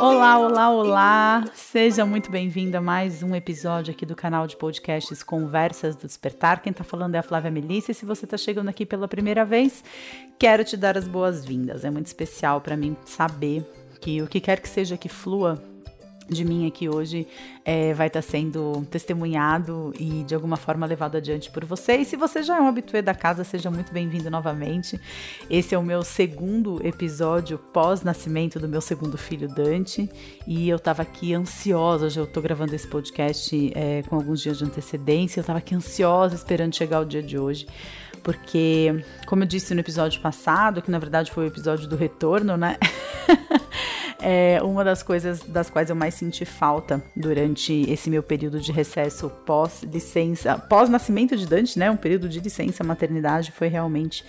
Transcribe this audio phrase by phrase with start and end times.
[0.00, 1.44] Olá, olá, olá!
[1.54, 6.62] Seja muito bem-vindo a mais um episódio aqui do canal de podcasts Conversas do Despertar.
[6.62, 9.44] Quem tá falando é a Flávia Melissa e se você tá chegando aqui pela primeira
[9.44, 9.82] vez,
[10.38, 11.84] quero te dar as boas-vindas.
[11.84, 13.68] É muito especial para mim saber
[14.00, 15.60] que o que quer que seja que flua
[16.28, 17.26] de mim aqui hoje
[17.64, 21.96] é, vai estar tá sendo testemunhado e de alguma forma levado adiante por você.
[21.96, 25.00] E se você já é um habituê da casa, seja muito bem-vindo novamente.
[25.48, 30.08] Esse é o meu segundo episódio pós-nascimento do meu segundo filho, Dante,
[30.46, 32.06] e eu estava aqui ansiosa.
[32.06, 35.74] Hoje eu estou gravando esse podcast é, com alguns dias de antecedência, eu estava aqui
[35.74, 37.66] ansiosa esperando chegar o dia de hoje
[38.18, 42.56] porque, como eu disse no episódio passado, que na verdade foi o episódio do retorno,
[42.56, 42.76] né?
[44.20, 48.72] é uma das coisas das quais eu mais senti falta durante esse meu período de
[48.72, 51.90] recesso pós-licença, pós-nascimento de Dante, né?
[51.90, 54.24] Um período de licença maternidade foi realmente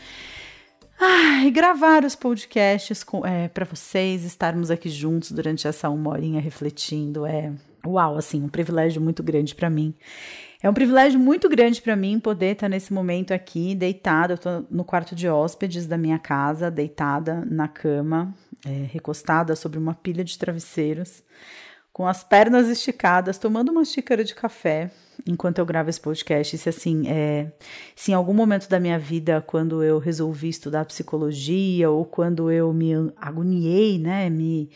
[1.52, 7.52] gravar os podcasts é, para vocês, estarmos aqui juntos durante essa uma horinha refletindo é
[7.86, 9.94] uau, assim, um privilégio muito grande para mim.
[10.61, 14.33] É um privilégio muito grande para mim poder estar nesse momento aqui, deitada.
[14.33, 19.80] Eu tô no quarto de hóspedes da minha casa, deitada na cama, é, recostada sobre
[19.80, 21.23] uma pilha de travesseiros,
[21.93, 24.91] com as pernas esticadas, tomando uma xícara de café
[25.25, 26.57] enquanto eu gravo esse podcast.
[26.57, 27.53] Se assim, é,
[27.95, 32.73] se em algum momento da minha vida, quando eu resolvi estudar psicologia ou quando eu
[32.73, 34.69] me agoniei, né, me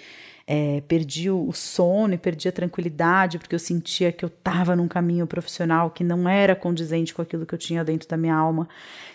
[0.45, 4.87] é, perdi o sono e perdi a tranquilidade porque eu sentia que eu estava num
[4.87, 8.67] caminho profissional que não era condizente com aquilo que eu tinha dentro da minha alma.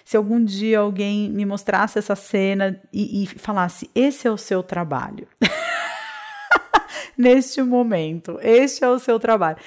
[0.05, 4.63] Se algum dia alguém me mostrasse essa cena e, e falasse: esse é o seu
[4.63, 5.29] trabalho.
[7.17, 9.59] Neste momento, este é o seu trabalho.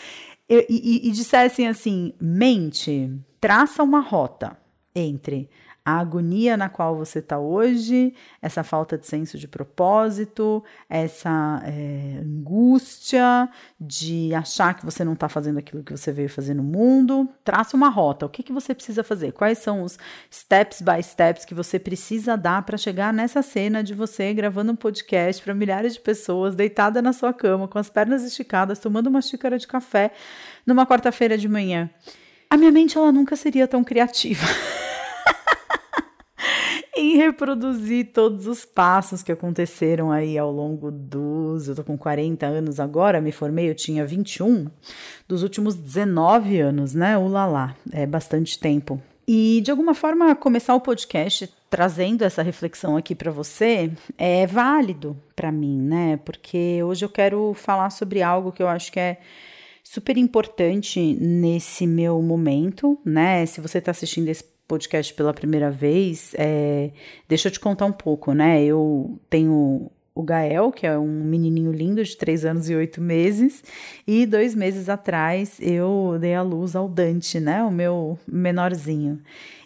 [0.49, 4.57] E, e, e dissessem assim: mente, traça uma rota
[4.95, 5.49] entre
[5.83, 12.19] a agonia na qual você está hoje, essa falta de senso de propósito, essa é,
[12.21, 17.27] angústia de achar que você não está fazendo aquilo que você veio fazer no mundo.
[17.43, 18.27] Traça uma rota.
[18.27, 19.31] O que, que você precisa fazer?
[19.31, 19.97] Quais são os
[20.31, 24.75] steps by steps que você precisa dar para chegar nessa cena de você gravando um
[24.75, 29.21] podcast para milhares de pessoas, deitada na sua cama, com as pernas esticadas, tomando uma
[29.21, 30.11] xícara de café
[30.63, 31.89] numa quarta-feira de manhã?
[32.47, 34.45] A minha mente ela nunca seria tão criativa.
[36.95, 41.67] em reproduzir todos os passos que aconteceram aí ao longo dos.
[41.67, 44.67] Eu tô com 40 anos agora, me formei, eu tinha 21,
[45.27, 47.17] dos últimos 19 anos, né?
[47.17, 49.01] Ulalá, é bastante tempo.
[49.27, 55.15] E de alguma forma começar o podcast trazendo essa reflexão aqui para você é válido
[55.35, 56.19] para mim, né?
[56.25, 59.17] Porque hoje eu quero falar sobre algo que eu acho que é
[59.81, 63.45] super importante nesse meu momento, né?
[63.45, 66.91] Se você está assistindo esse podcast pela primeira vez, é,
[67.27, 68.63] deixa eu te contar um pouco, né?
[68.63, 73.61] Eu tenho o Gael, que é um menininho lindo de 3 anos e 8 meses,
[74.07, 77.61] e dois meses atrás eu dei a luz ao Dante, né?
[77.65, 79.21] O meu menorzinho.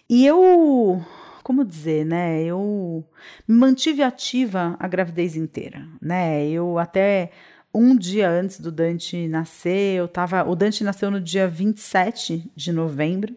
[0.10, 1.00] E eu,
[1.44, 2.44] como dizer, né?
[2.44, 3.06] Eu
[3.48, 6.50] me mantive ativa a gravidez inteira, né?
[6.50, 7.30] Eu até
[7.72, 10.44] um dia antes do Dante nascer, eu tava.
[10.50, 13.36] O Dante nasceu no dia 27 de novembro.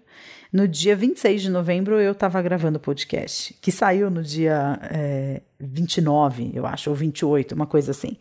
[0.52, 5.42] No dia 26 de novembro, eu estava gravando o podcast, que saiu no dia é,
[5.60, 8.16] 29, eu acho, ou 28, uma coisa assim.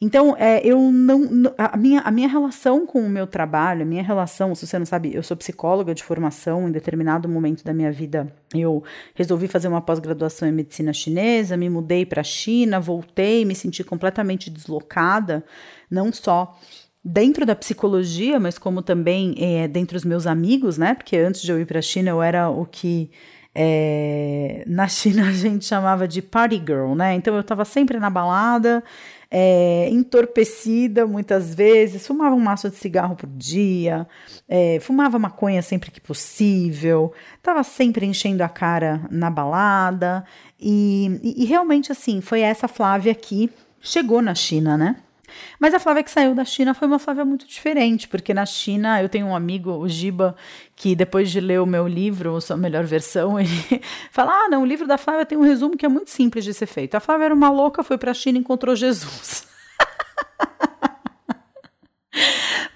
[0.00, 1.52] Então, é, eu não.
[1.58, 4.86] A minha, a minha relação com o meu trabalho, a minha relação, se você não
[4.86, 8.82] sabe, eu sou psicóloga de formação, em determinado momento da minha vida, eu
[9.14, 13.82] resolvi fazer uma pós-graduação em medicina chinesa, me mudei para a China, voltei, me senti
[13.82, 15.44] completamente deslocada,
[15.90, 16.56] não só
[17.04, 20.94] dentro da psicologia, mas como também é, dentre os meus amigos, né?
[20.94, 23.10] Porque antes de eu ir para a China, eu era o que
[23.54, 27.14] é, na China a gente chamava de party girl, né?
[27.14, 28.82] Então eu estava sempre na balada,
[29.30, 34.06] é, entorpecida muitas vezes, fumava um maço de cigarro por dia,
[34.48, 40.24] é, fumava maconha sempre que possível, estava sempre enchendo a cara na balada
[40.58, 43.50] e, e, e realmente assim foi essa Flávia que
[43.80, 44.96] chegou na China, né?
[45.58, 49.02] Mas a Flávia que saiu da China foi uma Flávia muito diferente, porque na China
[49.02, 50.34] eu tenho um amigo, o Giba,
[50.74, 54.66] que depois de ler o meu livro, a melhor versão, ele fala: Ah, não, o
[54.66, 56.94] livro da Flávia tem um resumo que é muito simples de ser feito.
[56.94, 59.46] A Flávia era uma louca, foi para a China e encontrou Jesus.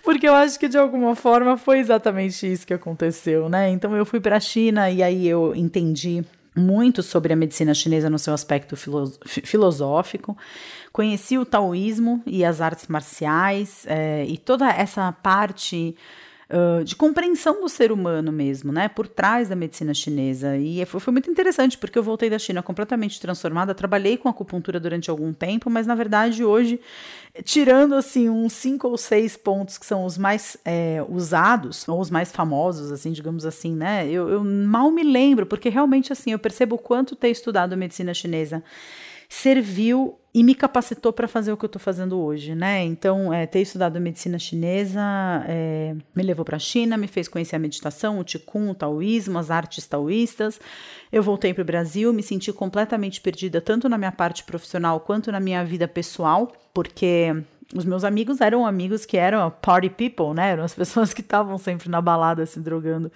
[0.02, 3.70] Porque eu acho que de alguma forma foi exatamente isso que aconteceu, né?
[3.70, 8.10] Então eu fui para a China e aí eu entendi muito sobre a medicina chinesa
[8.10, 10.36] no seu aspecto filosófico.
[10.92, 15.96] Conheci o taoísmo e as artes marciais é, e toda essa parte
[16.84, 18.88] de compreensão do ser humano mesmo, né?
[18.88, 20.56] Por trás da medicina chinesa.
[20.56, 24.78] E foi, foi muito interessante, porque eu voltei da China completamente transformada, trabalhei com acupuntura
[24.78, 26.78] durante algum tempo, mas na verdade hoje,
[27.42, 32.10] tirando assim uns cinco ou seis pontos que são os mais é, usados, ou os
[32.10, 34.06] mais famosos, assim, digamos assim, né?
[34.06, 38.12] Eu, eu mal me lembro, porque realmente assim, eu percebo o quanto ter estudado medicina
[38.12, 38.62] chinesa
[39.32, 42.84] serviu e me capacitou para fazer o que eu estou fazendo hoje, né?
[42.84, 45.00] Então, é, ter estudado medicina chinesa
[45.48, 49.38] é, me levou para a China, me fez conhecer a meditação, o Qigong, o taoísmo,
[49.38, 50.60] as artes taoístas.
[51.10, 55.32] Eu voltei para o Brasil, me senti completamente perdida, tanto na minha parte profissional quanto
[55.32, 57.34] na minha vida pessoal, porque
[57.74, 60.50] os meus amigos eram amigos que eram party people, né?
[60.50, 63.10] Eram as pessoas que estavam sempre na balada se drogando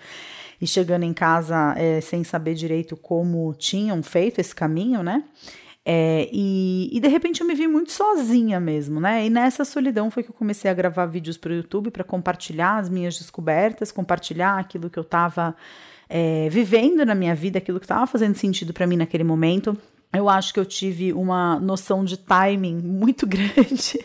[0.58, 5.22] e chegando em casa é, sem saber direito como tinham feito esse caminho, né?
[5.88, 9.24] É, e, e, de repente eu me vi muito sozinha mesmo, né?
[9.24, 12.78] E nessa solidão foi que eu comecei a gravar vídeos para o YouTube para compartilhar
[12.78, 15.54] as minhas descobertas, compartilhar aquilo que eu estava
[16.08, 19.78] é, vivendo na minha vida, aquilo que estava fazendo sentido para mim naquele momento
[20.12, 24.04] eu acho que eu tive uma noção de timing muito grande,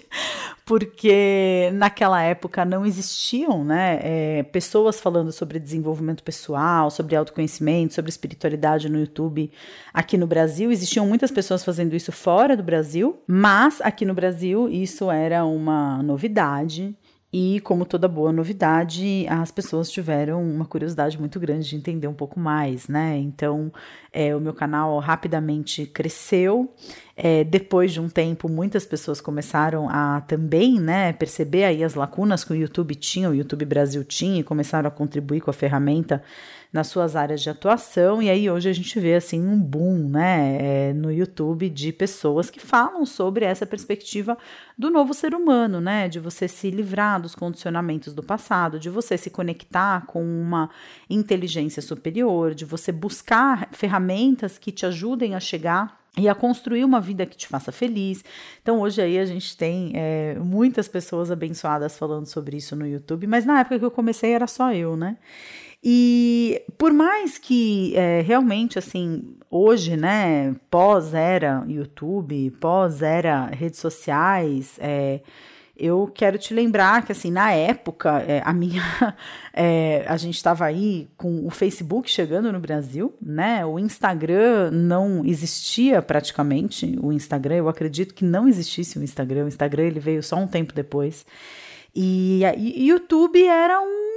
[0.66, 8.10] porque naquela época não existiam né, é, pessoas falando sobre desenvolvimento pessoal, sobre autoconhecimento, sobre
[8.10, 9.52] espiritualidade no YouTube
[9.94, 10.72] aqui no Brasil.
[10.72, 16.02] Existiam muitas pessoas fazendo isso fora do Brasil, mas aqui no Brasil isso era uma
[16.04, 16.96] novidade.
[17.34, 22.14] E, como toda boa novidade, as pessoas tiveram uma curiosidade muito grande de entender um
[22.14, 23.18] pouco mais, né?
[23.18, 23.72] Então,
[24.12, 26.74] é, o meu canal rapidamente cresceu.
[27.16, 32.44] É, depois de um tempo, muitas pessoas começaram a também, né, perceber aí as lacunas
[32.44, 36.22] que o YouTube tinha, o YouTube Brasil tinha, e começaram a contribuir com a ferramenta
[36.72, 38.22] nas suas áreas de atuação.
[38.22, 42.50] E aí hoje a gente vê assim um boom, né, é, no YouTube de pessoas
[42.50, 44.38] que falam sobre essa perspectiva
[44.78, 49.18] do novo ser humano, né, de você se livrar dos condicionamentos do passado, de você
[49.18, 50.70] se conectar com uma
[51.10, 57.00] inteligência superior, de você buscar ferramentas que te ajudem a chegar e a construir uma
[57.00, 58.24] vida que te faça feliz.
[58.62, 63.28] Então, hoje aí a gente tem é, muitas pessoas abençoadas falando sobre isso no YouTube,
[63.28, 65.18] mas na época que eu comecei era só eu, né?
[65.84, 75.22] E por mais que é, realmente, assim, hoje, né, pós-era YouTube, pós-era redes sociais, é,
[75.76, 78.82] eu quero te lembrar que, assim, na época, é, a minha.
[79.54, 83.66] É, a gente estava aí com o Facebook chegando no Brasil, né?
[83.66, 86.98] O Instagram não existia praticamente.
[87.04, 89.44] O Instagram, eu acredito que não existisse o Instagram.
[89.44, 91.26] O Instagram ele veio só um tempo depois.
[91.94, 94.11] E, e YouTube era um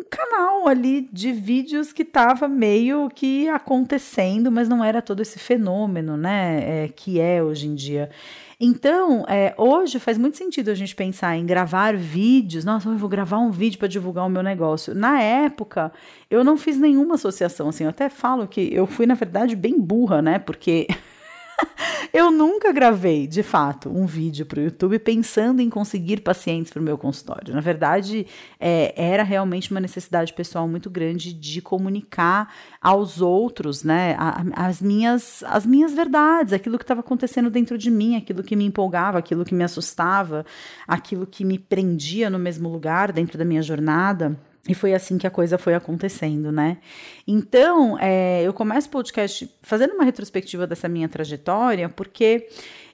[0.00, 5.38] um canal ali de vídeos que estava meio que acontecendo, mas não era todo esse
[5.38, 8.10] fenômeno, né, é, que é hoje em dia.
[8.58, 12.62] Então, é, hoje faz muito sentido a gente pensar em gravar vídeos.
[12.62, 14.94] Nossa, eu vou gravar um vídeo para divulgar o meu negócio.
[14.94, 15.90] Na época,
[16.30, 17.70] eu não fiz nenhuma associação.
[17.70, 20.38] Assim, eu até falo que eu fui, na verdade, bem burra, né?
[20.38, 20.86] Porque
[22.12, 26.80] eu nunca gravei, de fato, um vídeo para o YouTube pensando em conseguir pacientes para
[26.80, 27.54] o meu consultório.
[27.54, 28.26] Na verdade,
[28.58, 34.16] é, era realmente uma necessidade pessoal muito grande de comunicar aos outros, né,
[34.54, 38.64] as minhas, as minhas verdades, aquilo que estava acontecendo dentro de mim, aquilo que me
[38.64, 40.44] empolgava, aquilo que me assustava,
[40.86, 44.38] aquilo que me prendia no mesmo lugar dentro da minha jornada.
[44.68, 46.78] E foi assim que a coisa foi acontecendo, né?
[47.26, 52.46] Então, é, eu começo o podcast fazendo uma retrospectiva dessa minha trajetória, porque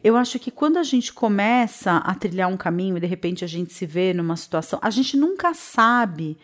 [0.02, 3.49] eu acho que quando a gente começa a trilhar um caminho e de repente a
[3.49, 6.38] gente se vê numa situação, a gente nunca sabe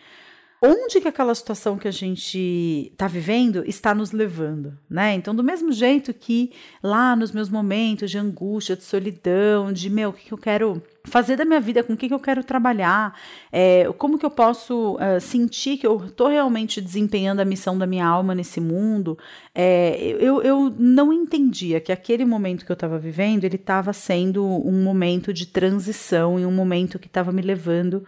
[0.65, 5.13] onde que aquela situação que a gente está vivendo está nos levando, né?
[5.13, 10.11] Então, do mesmo jeito que lá nos meus momentos de angústia, de solidão, de meu,
[10.11, 12.45] o que, que eu quero fazer da minha vida, com o que, que eu quero
[12.45, 13.19] trabalhar,
[13.51, 17.85] é, como que eu posso uh, sentir que eu estou realmente desempenhando a missão da
[17.85, 19.17] minha alma nesse mundo,
[19.53, 24.45] é, eu, eu não entendia que aquele momento que eu estava vivendo, ele estava sendo
[24.45, 28.05] um momento de transição e um momento que estava me levando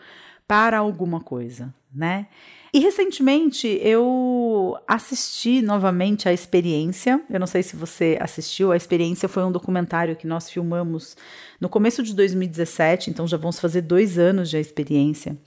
[0.48, 2.28] para alguma coisa, né?
[2.74, 7.22] E recentemente eu assisti novamente a experiência.
[7.30, 8.70] Eu não sei se você assistiu.
[8.74, 11.16] A experiência foi um documentário que nós filmamos
[11.60, 15.38] no começo de 2017, então já vamos fazer dois anos de experiência.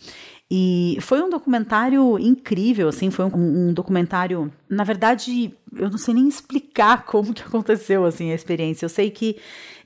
[0.50, 6.14] E foi um documentário incrível, assim, foi um, um, documentário, na verdade, eu não sei
[6.14, 8.86] nem explicar como que aconteceu, assim, a experiência.
[8.86, 9.36] Eu sei que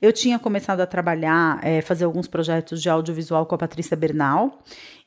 [0.01, 4.63] eu tinha começado a trabalhar, é, fazer alguns projetos de audiovisual com a Patrícia Bernal,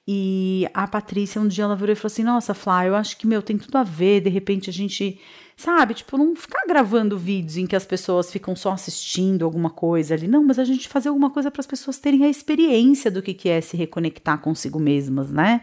[0.08, 3.26] e a Patrícia, um dia ela virou e falou assim: Nossa, Flá, eu acho que,
[3.26, 4.20] meu, tem tudo a ver.
[4.20, 5.20] De repente a gente,
[5.56, 10.14] sabe, tipo, não ficar gravando vídeos em que as pessoas ficam só assistindo alguma coisa
[10.14, 10.28] ali.
[10.28, 13.34] Não, mas a gente fazer alguma coisa para as pessoas terem a experiência do que,
[13.34, 15.60] que é se reconectar consigo mesmas, né?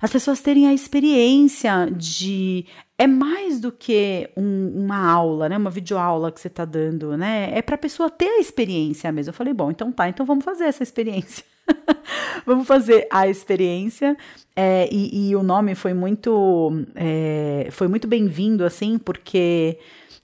[0.00, 2.66] as pessoas terem a experiência de
[2.96, 5.56] é mais do que um, uma aula, né?
[5.56, 7.50] Uma videoaula que você está dando, né?
[7.52, 9.30] É para a pessoa ter a experiência mesmo.
[9.30, 11.44] Eu falei, bom, então tá, então vamos fazer essa experiência.
[12.46, 14.16] vamos fazer a experiência.
[14.54, 19.78] É, e, e, o nome foi muito, é, foi muito bem-vindo, assim, porque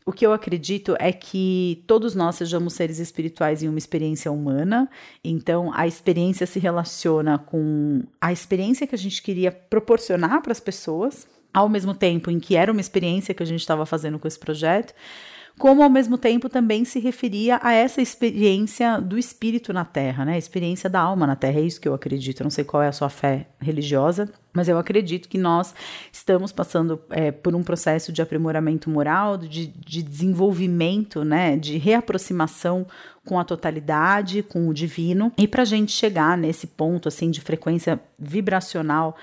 [0.05, 4.91] o que eu acredito é que todos nós sejamos seres espirituais em uma experiência humana,
[5.23, 10.61] então a experiência se relaciona com a experiência que a gente queria proporcionar para as
[10.61, 14.29] pessoas, ao mesmo tempo em que era uma experiência que a gente estava fazendo com
[14.29, 14.93] esse projeto,
[15.59, 20.35] como ao mesmo tempo também se referia a essa experiência do espírito na Terra, né?
[20.35, 22.41] A experiência da alma na Terra, é isso que eu acredito.
[22.41, 25.73] Eu não sei qual é a sua fé religiosa, mas eu acredito que nós
[26.13, 31.57] estamos passando é, por um processo de aprimoramento moral, de, de desenvolvimento, né?
[31.57, 32.85] De reaproximação
[33.25, 37.41] com a totalidade, com o divino, e para a gente chegar nesse ponto assim de
[37.41, 39.17] frequência vibracional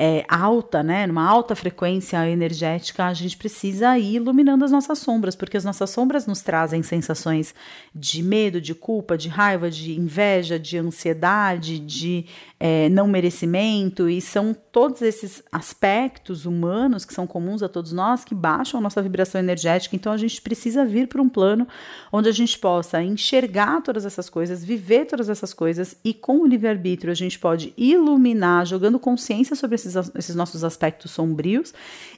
[0.00, 5.34] é, alta, né, numa alta frequência energética, a gente precisa ir iluminando as nossas sombras,
[5.34, 7.52] porque as nossas sombras nos trazem sensações
[7.92, 12.26] de medo, de culpa, de raiva, de inveja, de ansiedade, de
[12.60, 18.24] é, não merecimento, e são todos esses aspectos humanos que são comuns a todos nós
[18.24, 19.94] que baixam a nossa vibração energética.
[19.94, 21.68] Então a gente precisa vir para um plano
[22.12, 26.46] onde a gente possa enxergar todas essas coisas, viver todas essas coisas, e com o
[26.46, 31.72] livre-arbítrio a gente pode iluminar, jogando consciência sobre esses, esses nossos aspectos sombrios,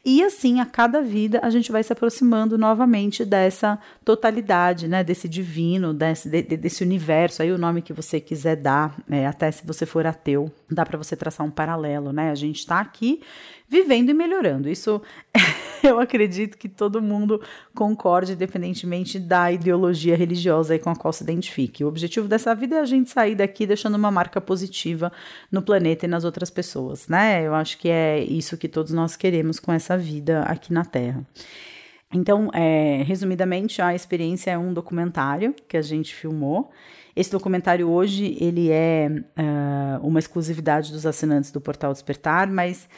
[0.04, 5.28] e assim a cada vida a gente vai se aproximando novamente dessa totalidade, né, desse
[5.28, 9.66] divino, desse, de, desse universo, aí o nome que você quiser dar, é, até se
[9.66, 12.30] você for ateu teu, dá para você traçar um paralelo, né?
[12.30, 13.20] A gente está aqui
[13.68, 14.68] vivendo e melhorando.
[14.68, 15.02] Isso
[15.82, 17.42] eu acredito que todo mundo
[17.74, 21.82] concorde, independentemente da ideologia religiosa com a qual se identifique.
[21.82, 25.12] O objetivo dessa vida é a gente sair daqui deixando uma marca positiva
[25.50, 27.44] no planeta e nas outras pessoas, né?
[27.44, 31.26] Eu acho que é isso que todos nós queremos com essa vida aqui na Terra.
[32.12, 36.70] Então, é, resumidamente, a experiência é um documentário que a gente filmou.
[37.14, 42.88] Esse documentário hoje ele é uh, uma exclusividade dos assinantes do Portal Despertar, mas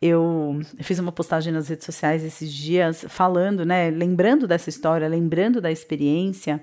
[0.00, 5.60] eu fiz uma postagem nas redes sociais esses dias falando, né, lembrando dessa história, lembrando
[5.60, 6.60] da experiência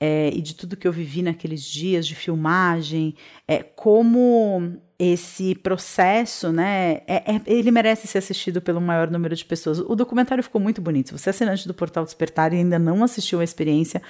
[0.00, 3.14] é, e de tudo que eu vivi naqueles dias de filmagem,
[3.46, 9.44] é, como esse processo, né, é, é, ele merece ser assistido pelo maior número de
[9.44, 9.78] pessoas.
[9.78, 11.08] O documentário ficou muito bonito.
[11.08, 14.02] Se você é assinante do Portal Despertar e ainda não assistiu a experiência,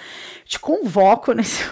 [0.44, 1.62] te convoco nesse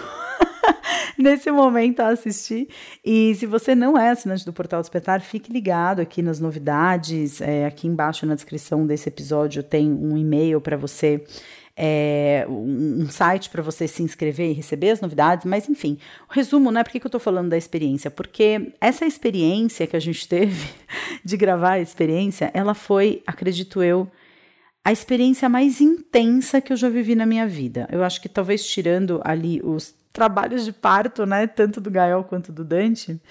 [1.17, 2.69] nesse momento a assistir.
[3.03, 7.41] E se você não é assinante do Portal Despertar, fique ligado aqui nas novidades.
[7.41, 11.23] É, aqui embaixo na descrição desse episódio tem um e-mail para você.
[11.79, 16.71] É, um site para você se inscrever e receber as novidades, mas enfim, o resumo,
[16.71, 16.83] né?
[16.83, 18.09] Por que, que eu estou falando da experiência?
[18.09, 20.69] Porque essa experiência que a gente teve
[21.23, 24.09] de gravar a experiência, ela foi, acredito eu,
[24.83, 27.87] a experiência mais intensa que eu já vivi na minha vida.
[27.91, 32.51] Eu acho que talvez tirando ali os trabalhos de parto, né, tanto do Gael quanto
[32.51, 33.21] do Dante,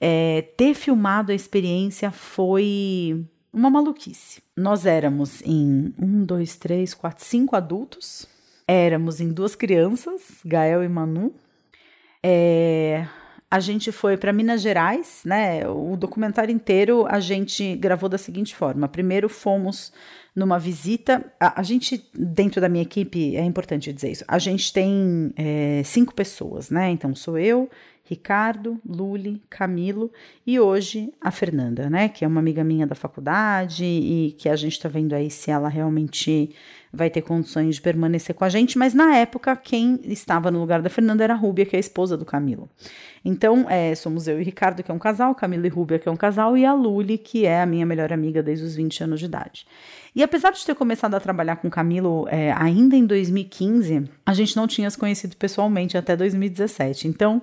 [0.00, 4.42] é, ter filmado a experiência foi uma maluquice.
[4.56, 8.26] Nós éramos em um, dois, três, quatro, cinco adultos,
[8.66, 11.34] éramos em duas crianças, Gael e Manu.
[12.22, 13.06] É,
[13.50, 15.68] a gente foi para Minas Gerais, né?
[15.68, 19.92] O documentário inteiro a gente gravou da seguinte forma: primeiro fomos
[20.34, 21.22] numa visita.
[21.38, 25.82] A, a, gente, dentro da minha equipe, é importante dizer isso, a gente tem é,
[25.84, 26.90] cinco pessoas, né?
[26.90, 27.68] Então sou eu,
[28.04, 30.10] Ricardo, Luli, Camilo
[30.46, 32.08] e hoje a Fernanda, né?
[32.08, 35.50] Que é uma amiga minha da faculdade e que a gente tá vendo aí se
[35.50, 36.54] ela realmente
[36.92, 40.82] vai ter condições de permanecer com a gente, mas na época quem estava no lugar
[40.82, 42.68] da Fernanda era a Rúbia, que é a esposa do Camilo.
[43.24, 46.12] Então, é, somos eu e Ricardo, que é um casal, Camilo e Rúbia, que é
[46.12, 49.20] um casal, e a Luli, que é a minha melhor amiga desde os 20 anos
[49.20, 49.66] de idade.
[50.14, 54.54] E apesar de ter começado a trabalhar com Camilo é, ainda em 2015, a gente
[54.56, 57.08] não tinha se conhecido pessoalmente até 2017.
[57.08, 57.40] Então,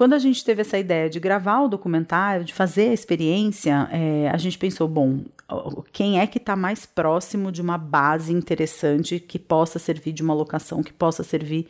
[0.00, 4.30] quando a gente teve essa ideia de gravar o documentário, de fazer a experiência, é,
[4.30, 5.20] a gente pensou, bom,
[5.92, 10.32] quem é que está mais próximo de uma base interessante que possa servir de uma
[10.32, 11.68] locação, que possa servir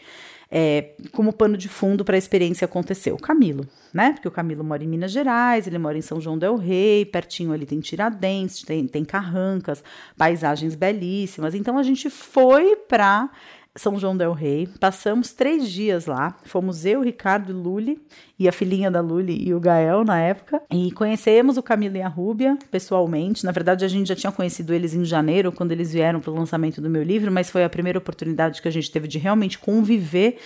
[0.49, 3.11] é, como pano de fundo para a experiência acontecer?
[3.11, 4.13] O Camilo, né?
[4.13, 7.53] Porque o Camilo mora em Minas Gerais, ele mora em São João del Rei, pertinho
[7.53, 9.83] ali tem Tiradentes, tem, tem Carrancas,
[10.17, 11.53] paisagens belíssimas.
[11.53, 13.29] Então a gente foi para
[13.77, 14.69] são João Del Rei.
[14.81, 16.37] Passamos três dias lá.
[16.45, 18.01] Fomos eu, Ricardo e Luli,
[18.39, 20.61] e a filhinha da Luli e o Gael na época.
[20.71, 23.45] E conhecemos o Camilo e a Rúbia pessoalmente.
[23.45, 26.35] Na verdade, a gente já tinha conhecido eles em janeiro, quando eles vieram para o
[26.35, 29.59] lançamento do meu livro, mas foi a primeira oportunidade que a gente teve de realmente
[29.59, 30.39] conviver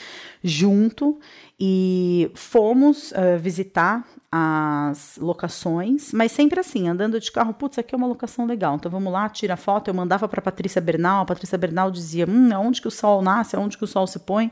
[0.44, 1.18] junto.
[1.58, 7.96] E fomos uh, visitar as locações, mas sempre assim, andando de carro, putz, aqui é
[7.96, 9.88] uma locação legal, então vamos lá, tira foto.
[9.88, 13.56] Eu mandava para Patrícia Bernal, a Patrícia Bernal dizia: hum, aonde que o sol nasce,
[13.56, 14.50] aonde que o sol se põe,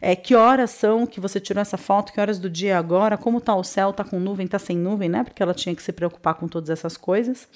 [0.00, 3.18] é, que horas são que você tirou essa foto, que horas do dia é agora,
[3.18, 5.22] como tá o céu, tá com nuvem, tá sem nuvem, né?
[5.22, 7.46] Porque ela tinha que se preocupar com todas essas coisas.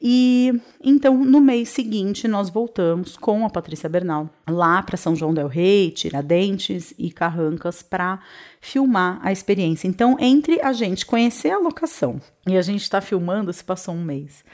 [0.00, 5.32] E então, no mês seguinte, nós voltamos com a Patrícia Bernal lá para São João
[5.32, 8.20] del Rei, Tiradentes e Carrancas para
[8.60, 9.88] filmar a experiência.
[9.88, 14.02] Então, entre a gente conhecer a locação e a gente está filmando, se passou um
[14.02, 14.44] mês.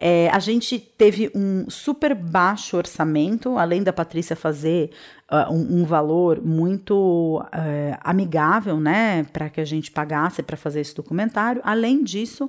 [0.00, 4.90] É, a gente teve um super baixo orçamento, além da Patrícia fazer
[5.30, 10.80] uh, um, um, valor muito uh, amigável, né, para que a gente pagasse para fazer
[10.80, 11.60] esse documentário.
[11.64, 12.48] Além disso,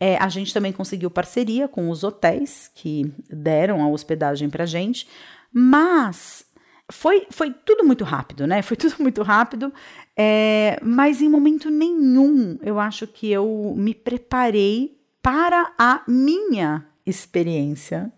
[0.00, 5.08] é, a gente também conseguiu parceria com os hotéis que deram a hospedagem para gente,
[5.52, 6.44] mas
[6.90, 8.62] foi, foi tudo muito rápido, né?
[8.62, 9.72] Foi tudo muito rápido,
[10.16, 18.12] é, mas em momento nenhum eu acho que eu me preparei para a minha experiência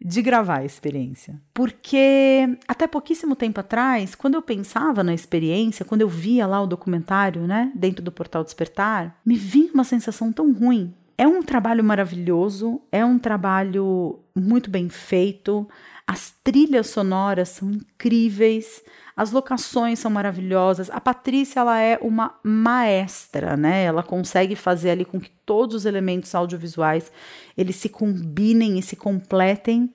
[0.00, 1.40] de gravar a experiência.
[1.52, 6.66] Porque até pouquíssimo tempo atrás, quando eu pensava na experiência, quando eu via lá o
[6.66, 10.94] documentário, né, dentro do portal Despertar, me vinha uma sensação tão ruim.
[11.20, 15.68] É um trabalho maravilhoso, é um trabalho muito bem feito,
[16.06, 18.84] as trilhas sonoras são incríveis,
[19.16, 20.88] as locações são maravilhosas.
[20.90, 23.82] A Patrícia ela é uma maestra, né?
[23.82, 27.10] Ela consegue fazer ali com que todos os elementos audiovisuais
[27.56, 29.92] eles se combinem e se completem.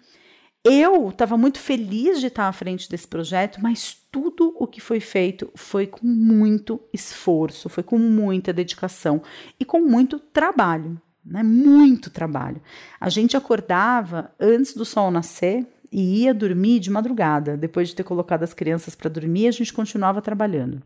[0.61, 4.99] Eu estava muito feliz de estar à frente desse projeto, mas tudo o que foi
[4.99, 9.21] feito foi com muito esforço, foi com muita dedicação
[9.57, 11.43] e com muito trabalho, né?
[11.43, 12.61] Muito trabalho.
[12.99, 17.55] A gente acordava antes do sol nascer, e ia dormir de madrugada.
[17.55, 20.81] Depois de ter colocado as crianças para dormir, a gente continuava trabalhando.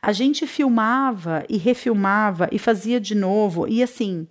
[0.00, 4.28] A gente filmava e refilmava e fazia de novo, e assim.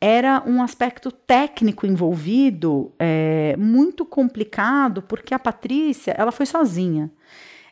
[0.00, 7.10] Era um aspecto técnico envolvido é, muito complicado, porque a Patrícia ela foi sozinha.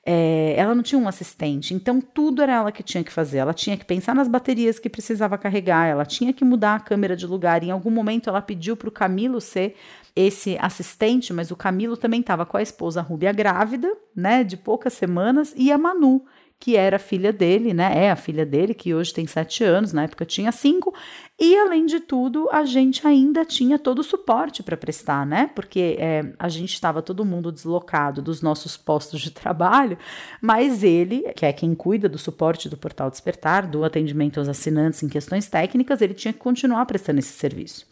[0.04, 3.38] É, ela não tinha um assistente, então tudo era ela que tinha que fazer.
[3.38, 7.14] Ela tinha que pensar nas baterias que precisava carregar, ela tinha que mudar a câmera
[7.14, 7.62] de lugar.
[7.62, 9.76] Em algum momento, ela pediu para o Camilo ser
[10.14, 14.92] esse assistente, mas o Camilo também estava com a esposa Rúbia grávida, né, de poucas
[14.92, 16.24] semanas, e a Manu,
[16.62, 18.04] que era filha dele, né?
[18.04, 20.94] É a filha dele, que hoje tem sete anos, na época tinha cinco.
[21.36, 25.50] E além de tudo, a gente ainda tinha todo o suporte para prestar, né?
[25.56, 29.98] Porque é, a gente estava todo mundo deslocado dos nossos postos de trabalho,
[30.40, 35.02] mas ele, que é quem cuida do suporte do Portal Despertar, do atendimento aos assinantes
[35.02, 37.84] em questões técnicas, ele tinha que continuar prestando esse serviço.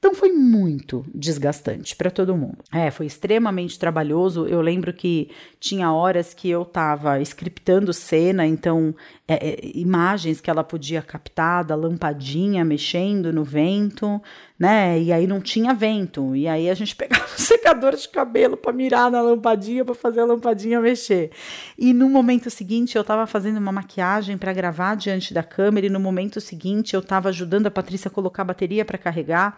[0.00, 2.56] Então foi muito desgastante para todo mundo.
[2.72, 4.46] É, foi extremamente trabalhoso.
[4.46, 8.94] Eu lembro que tinha horas que eu estava scriptando cena, então
[9.28, 14.22] é, é, imagens que ela podia captar da lampadinha mexendo no vento,
[14.60, 15.00] né?
[15.00, 16.36] E aí não tinha vento.
[16.36, 20.20] E aí a gente pegava um secador de cabelo para mirar na lampadinha para fazer
[20.20, 21.30] a lampadinha mexer.
[21.78, 25.90] E no momento seguinte eu estava fazendo uma maquiagem para gravar diante da câmera e
[25.90, 29.56] no momento seguinte eu estava ajudando a Patrícia a colocar a bateria para carregar.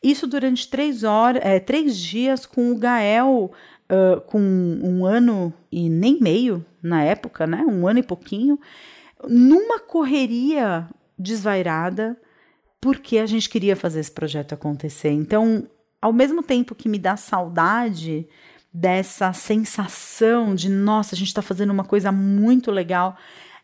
[0.00, 3.50] Isso durante três horas, é, três dias com o Gael.
[3.84, 7.66] Uh, com um ano e nem meio na época, né?
[7.68, 8.58] Um ano e pouquinho,
[9.28, 10.88] numa correria
[11.18, 12.16] desvairada,
[12.84, 15.08] porque a gente queria fazer esse projeto acontecer.
[15.08, 15.66] Então,
[16.02, 18.28] ao mesmo tempo que me dá saudade
[18.70, 23.16] dessa sensação de, nossa, a gente está fazendo uma coisa muito legal,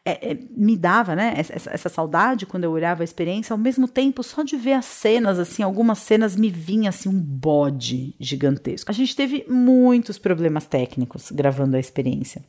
[0.07, 3.87] é, é, me dava, né, essa, essa, saudade quando eu olhava a experiência, ao mesmo
[3.87, 8.91] tempo, só de ver as cenas, assim, algumas cenas me vinha, assim, um bode gigantesco.
[8.91, 12.43] A gente teve muitos problemas técnicos gravando a experiência.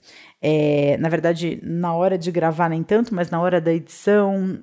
[0.44, 4.58] É, na verdade, na hora de gravar nem tanto, mas na hora da edição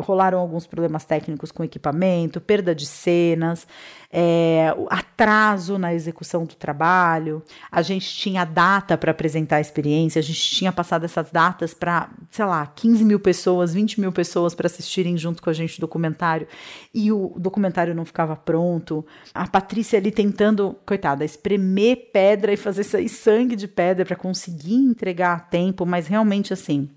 [0.00, 3.68] rolaram alguns problemas técnicos com equipamento, perda de cenas,
[4.12, 7.42] é, atraso na execução do trabalho.
[7.70, 12.10] A gente tinha data para apresentar a experiência, a gente tinha passado essas datas para,
[12.30, 15.80] sei lá, 15 mil pessoas, 20 mil pessoas para assistirem junto com a gente o
[15.80, 16.48] documentário
[16.92, 19.06] e o documentário não ficava pronto.
[19.32, 24.95] A Patrícia ali tentando, coitada, espremer pedra e fazer sair sangue de pedra para conseguir
[24.96, 26.88] entregar a tempo, mas realmente assim.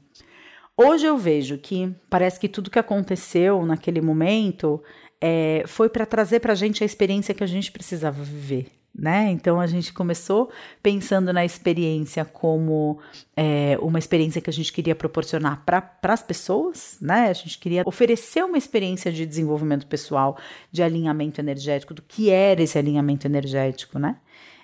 [0.75, 4.81] Hoje eu vejo que parece que tudo que aconteceu naquele momento
[5.19, 8.67] é, foi para trazer para a gente a experiência que a gente precisava viver.
[8.97, 9.29] Né?
[9.31, 10.49] Então a gente começou
[10.81, 12.99] pensando na experiência como
[13.35, 17.29] é, uma experiência que a gente queria proporcionar para as pessoas, né?
[17.29, 20.37] A gente queria oferecer uma experiência de desenvolvimento pessoal,
[20.71, 24.17] de alinhamento energético, do que era esse alinhamento energético, né?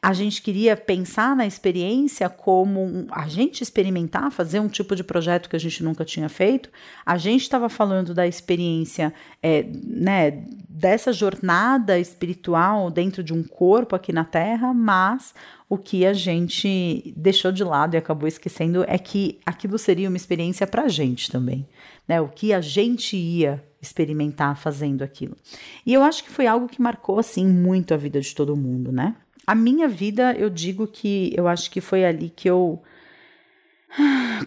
[0.06, 5.50] A gente queria pensar na experiência como a gente experimentar, fazer um tipo de projeto
[5.50, 6.70] que a gente nunca tinha feito.
[7.04, 13.96] A gente estava falando da experiência, é, né, dessa jornada espiritual dentro de um corpo
[13.96, 15.34] aqui na Terra, mas
[15.68, 20.18] o que a gente deixou de lado e acabou esquecendo é que aquilo seria uma
[20.18, 21.68] experiência para a gente também,
[22.08, 22.22] né?
[22.22, 25.36] O que a gente ia experimentar fazendo aquilo.
[25.84, 28.92] E eu acho que foi algo que marcou assim muito a vida de todo mundo,
[28.92, 29.16] né?
[29.48, 32.82] A minha vida, eu digo que eu acho que foi ali que eu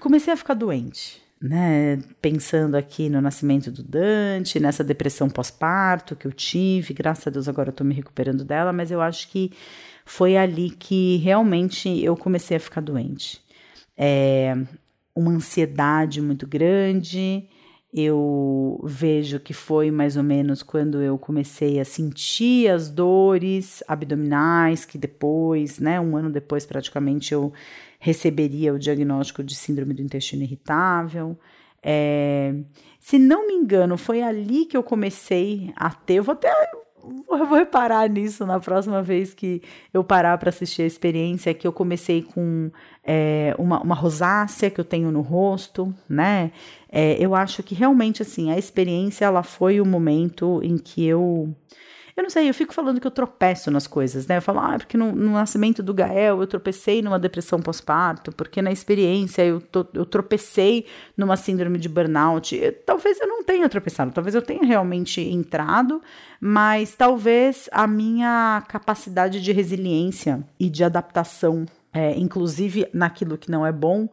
[0.00, 1.98] comecei a ficar doente, né?
[2.20, 7.48] Pensando aqui no nascimento do Dante, nessa depressão pós-parto que eu tive, graças a Deus
[7.48, 9.52] agora eu tô me recuperando dela, mas eu acho que
[10.04, 13.40] foi ali que realmente eu comecei a ficar doente.
[13.96, 14.56] É,
[15.14, 17.48] uma ansiedade muito grande,
[17.92, 24.84] eu vejo que foi mais ou menos quando eu comecei a sentir as dores abdominais,
[24.84, 27.52] que depois, né, um ano depois praticamente eu
[27.98, 31.38] receberia o diagnóstico de síndrome do intestino irritável.
[31.82, 32.54] É,
[33.00, 36.14] se não me engano, foi ali que eu comecei a ter.
[36.14, 36.50] Eu vou até
[37.30, 41.66] eu vou reparar nisso na próxima vez que eu parar para assistir a experiência, que
[41.66, 42.70] eu comecei com
[43.04, 46.52] é, uma, uma rosácea que eu tenho no rosto, né?
[46.90, 51.54] É, eu acho que realmente, assim, a experiência, ela foi o momento em que eu
[52.18, 54.38] eu não sei, eu fico falando que eu tropeço nas coisas, né?
[54.38, 58.60] Eu falo, ah, porque no, no nascimento do Gael eu tropecei numa depressão pós-parto, porque
[58.60, 62.56] na experiência eu, to, eu tropecei numa síndrome de burnout.
[62.56, 66.02] Eu, talvez eu não tenha tropeçado, talvez eu tenha realmente entrado,
[66.40, 73.64] mas talvez a minha capacidade de resiliência e de adaptação, é, inclusive naquilo que não
[73.64, 74.08] é bom,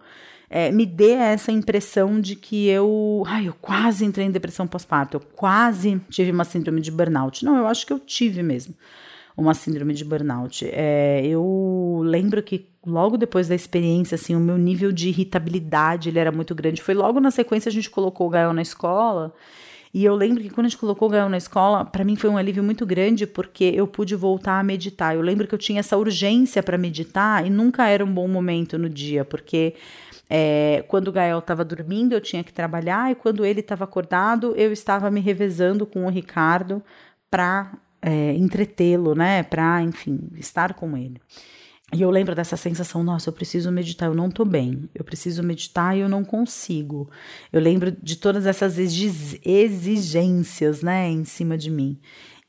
[0.55, 5.17] é, me dê essa impressão de que eu, ai, eu quase entrei em depressão pós-parto,
[5.17, 7.43] eu quase tive uma síndrome de burnout.
[7.43, 8.73] Não, eu acho que eu tive mesmo
[9.35, 10.65] uma síndrome de burnout.
[10.71, 16.19] É, eu lembro que logo depois da experiência, assim, o meu nível de irritabilidade ele
[16.19, 16.81] era muito grande.
[16.81, 19.33] Foi logo na sequência a gente colocou o Gael na escola.
[19.93, 22.29] E eu lembro que quando a gente colocou o Gael na escola, para mim foi
[22.29, 25.15] um alívio muito grande porque eu pude voltar a meditar.
[25.15, 28.77] Eu lembro que eu tinha essa urgência para meditar e nunca era um bom momento
[28.77, 29.73] no dia, porque
[30.29, 34.53] é, quando o Gael estava dormindo, eu tinha que trabalhar, e quando ele estava acordado,
[34.55, 36.81] eu estava me revezando com o Ricardo
[37.29, 39.43] para é, entretê-lo, né?
[39.43, 41.21] Para, enfim, estar com ele.
[41.93, 44.89] E eu lembro dessa sensação, nossa, eu preciso meditar, eu não tô bem.
[44.93, 47.09] Eu preciso meditar e eu não consigo.
[47.53, 51.99] Eu lembro de todas essas exigências, né, em cima de mim.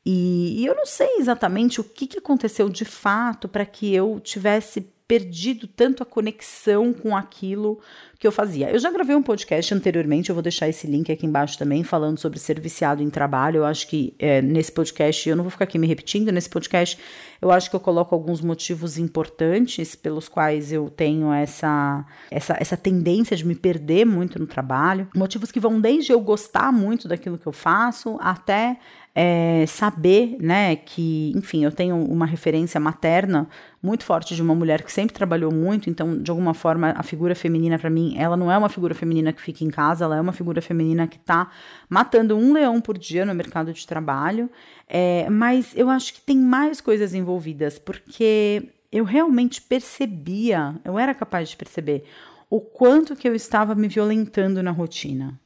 [0.05, 4.19] E, e eu não sei exatamente o que, que aconteceu de fato para que eu
[4.19, 7.79] tivesse perdido tanto a conexão com aquilo
[8.19, 8.69] que eu fazia.
[8.69, 12.17] Eu já gravei um podcast anteriormente, eu vou deixar esse link aqui embaixo também, falando
[12.17, 13.59] sobre ser viciado em trabalho.
[13.59, 16.99] Eu acho que é, nesse podcast, eu não vou ficar aqui me repetindo, nesse podcast
[17.41, 22.75] eu acho que eu coloco alguns motivos importantes pelos quais eu tenho essa, essa, essa
[22.75, 25.07] tendência de me perder muito no trabalho.
[25.15, 28.79] Motivos que vão desde eu gostar muito daquilo que eu faço até
[29.13, 33.47] é, saber, né, que, enfim, eu tenho uma referência materna
[33.87, 37.33] muito forte de uma mulher que sempre trabalhou muito, então, de alguma forma, a figura
[37.33, 40.21] feminina, para mim, ela não é uma figura feminina que fica em casa, ela é
[40.21, 41.49] uma figura feminina que tá
[41.89, 44.49] matando um leão por dia no mercado de trabalho.
[44.89, 51.13] É, mas eu acho que tem mais coisas envolvidas, porque eu realmente percebia, eu era
[51.13, 52.03] capaz de perceber
[52.49, 55.39] o quanto que eu estava me violentando na rotina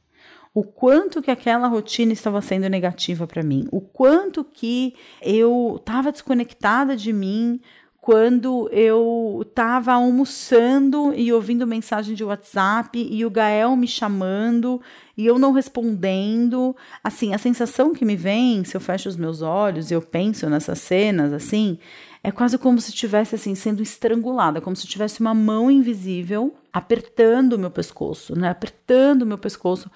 [0.54, 6.12] o quanto que aquela rotina estava sendo negativa para mim, o quanto que eu estava
[6.12, 7.60] desconectada de mim
[8.02, 14.82] quando eu estava almoçando e ouvindo mensagem de WhatsApp e o Gael me chamando
[15.16, 16.74] e eu não respondendo.
[17.04, 20.50] Assim, a sensação que me vem, se eu fecho os meus olhos e eu penso
[20.50, 21.78] nessas cenas, assim,
[22.24, 27.52] é quase como se estivesse assim sendo estrangulada, como se tivesse uma mão invisível apertando
[27.52, 28.48] o meu pescoço, né?
[28.48, 29.88] Apertando o meu pescoço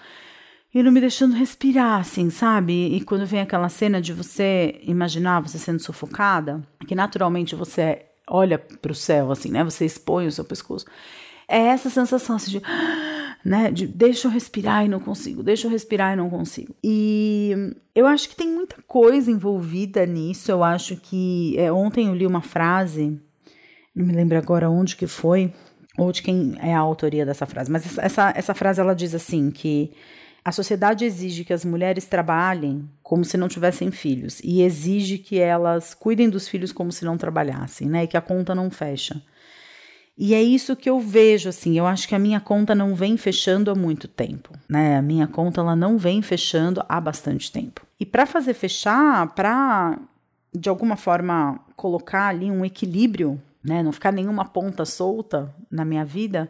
[0.77, 2.95] e não me deixando respirar, assim, sabe?
[2.95, 8.59] E quando vem aquela cena de você imaginar você sendo sufocada, que naturalmente você olha
[8.59, 9.65] para o céu, assim, né?
[9.65, 10.85] Você expõe o seu pescoço.
[11.49, 12.63] É essa sensação assim, de,
[13.43, 13.71] né?
[13.71, 16.75] De deixa eu respirar e não consigo, deixa eu respirar e não consigo.
[16.85, 20.51] E eu acho que tem muita coisa envolvida nisso.
[20.51, 23.19] Eu acho que é, ontem eu li uma frase,
[23.95, 25.55] não me lembro agora onde que foi,
[25.97, 29.51] ou de quem é a autoria dessa frase, mas essa, essa frase ela diz assim
[29.51, 29.91] que
[30.47, 35.41] a sociedade exige que as mulheres trabalhem como se não tivessem filhos e exige que
[35.41, 38.05] elas cuidem dos filhos como se não trabalhassem, né?
[38.05, 39.21] E que a conta não fecha.
[40.17, 43.17] E é isso que eu vejo, assim, eu acho que a minha conta não vem
[43.17, 44.97] fechando há muito tempo, né?
[44.97, 47.85] A minha conta ela não vem fechando há bastante tempo.
[47.99, 49.99] E para fazer fechar, para
[50.55, 53.83] de alguma forma, colocar ali um equilíbrio, né?
[53.83, 56.49] Não ficar nenhuma ponta solta na minha vida,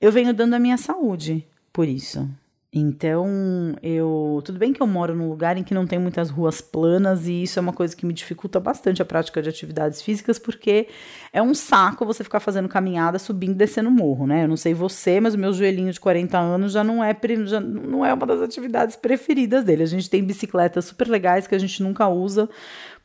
[0.00, 2.30] eu venho dando a minha saúde por isso.
[2.72, 4.42] Então, eu.
[4.44, 7.42] Tudo bem que eu moro num lugar em que não tem muitas ruas planas, e
[7.42, 10.88] isso é uma coisa que me dificulta bastante a prática de atividades físicas, porque
[11.32, 14.44] é um saco você ficar fazendo caminhada, subindo e descendo morro, né?
[14.44, 17.60] Eu não sei você, mas o meu joelhinho de 40 anos já não é, já
[17.60, 19.82] não é uma das atividades preferidas dele.
[19.82, 22.48] A gente tem bicicletas super legais que a gente nunca usa,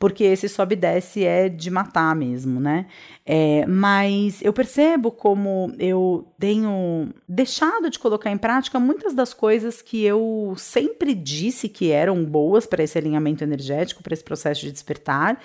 [0.02, 2.86] porque esse sobe e desce é de matar mesmo, né?
[3.24, 9.80] É, mas eu percebo como eu tenho deixado de colocar em prática muitas das coisas
[9.80, 14.72] que eu sempre disse que eram boas para esse alinhamento energético, para esse processo de
[14.72, 15.40] despertar.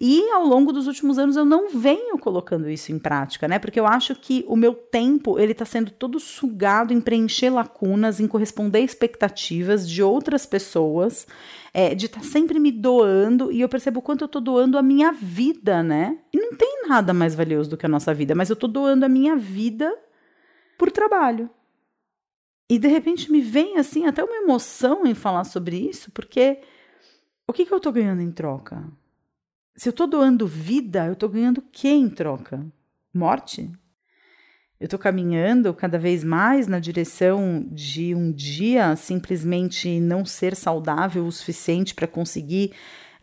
[0.00, 3.58] E ao longo dos últimos anos eu não venho colocando isso em prática, né?
[3.58, 8.20] Porque eu acho que o meu tempo ele está sendo todo sugado em preencher lacunas,
[8.20, 11.26] em corresponder expectativas de outras pessoas,
[11.74, 14.82] é, de estar tá sempre me doando e eu percebo quanto eu estou doando a
[14.82, 16.18] minha vida, né?
[16.32, 19.04] E não tem nada mais valioso do que a nossa vida, mas eu estou doando
[19.04, 19.92] a minha vida
[20.78, 21.50] por trabalho.
[22.70, 26.60] E de repente me vem assim até uma emoção em falar sobre isso, porque
[27.48, 28.86] o que, que eu estou ganhando em troca?
[29.78, 32.66] Se eu estou doando vida, eu estou ganhando o que em troca?
[33.14, 33.70] Morte?
[34.80, 41.24] Eu estou caminhando cada vez mais na direção de um dia simplesmente não ser saudável
[41.24, 42.72] o suficiente para conseguir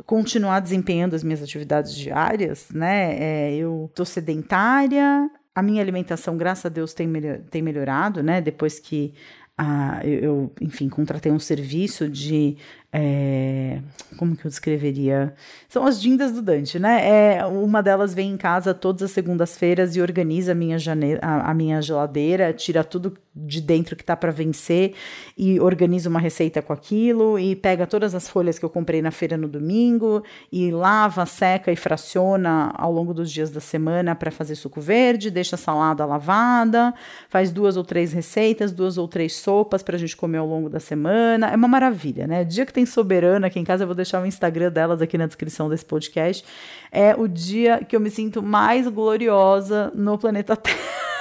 [0.05, 3.17] continuar desempenhando as minhas atividades diárias, né?
[3.19, 8.39] É, eu estou sedentária, a minha alimentação, graças a Deus, tem, melhor, tem melhorado, né?
[8.39, 9.13] Depois que
[9.57, 12.57] ah, eu, enfim, contratei um serviço de
[12.97, 13.79] é,
[14.15, 15.33] como que eu descreveria?
[15.67, 17.35] São as dindas do Dante, né?
[17.35, 21.51] É, uma delas vem em casa todas as segundas-feiras e organiza a minha, jane a,
[21.51, 24.93] a, minha geladeira, tira tudo de dentro que tá para vencer
[25.37, 29.11] e organiza uma receita com aquilo e pega todas as folhas que eu comprei na
[29.11, 34.31] feira no domingo e lava, seca e fraciona ao longo dos dias da semana para
[34.31, 36.93] fazer suco verde, deixa a salada lavada,
[37.27, 40.69] faz duas ou três receitas, duas ou três sopas para a gente comer ao longo
[40.69, 41.49] da semana.
[41.49, 42.45] É uma maravilha, né?
[42.45, 45.27] Dia que tem soberana aqui em casa, eu vou deixar o Instagram delas aqui na
[45.27, 46.45] descrição desse podcast.
[46.91, 51.14] É o dia que eu me sinto mais gloriosa no planeta Terra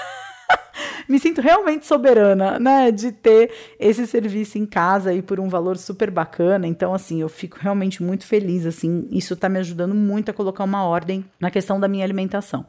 [1.09, 5.77] me sinto realmente soberana, né, de ter esse serviço em casa e por um valor
[5.77, 6.67] super bacana.
[6.67, 10.65] Então, assim, eu fico realmente muito feliz, assim, isso tá me ajudando muito a colocar
[10.65, 12.65] uma ordem na questão da minha alimentação.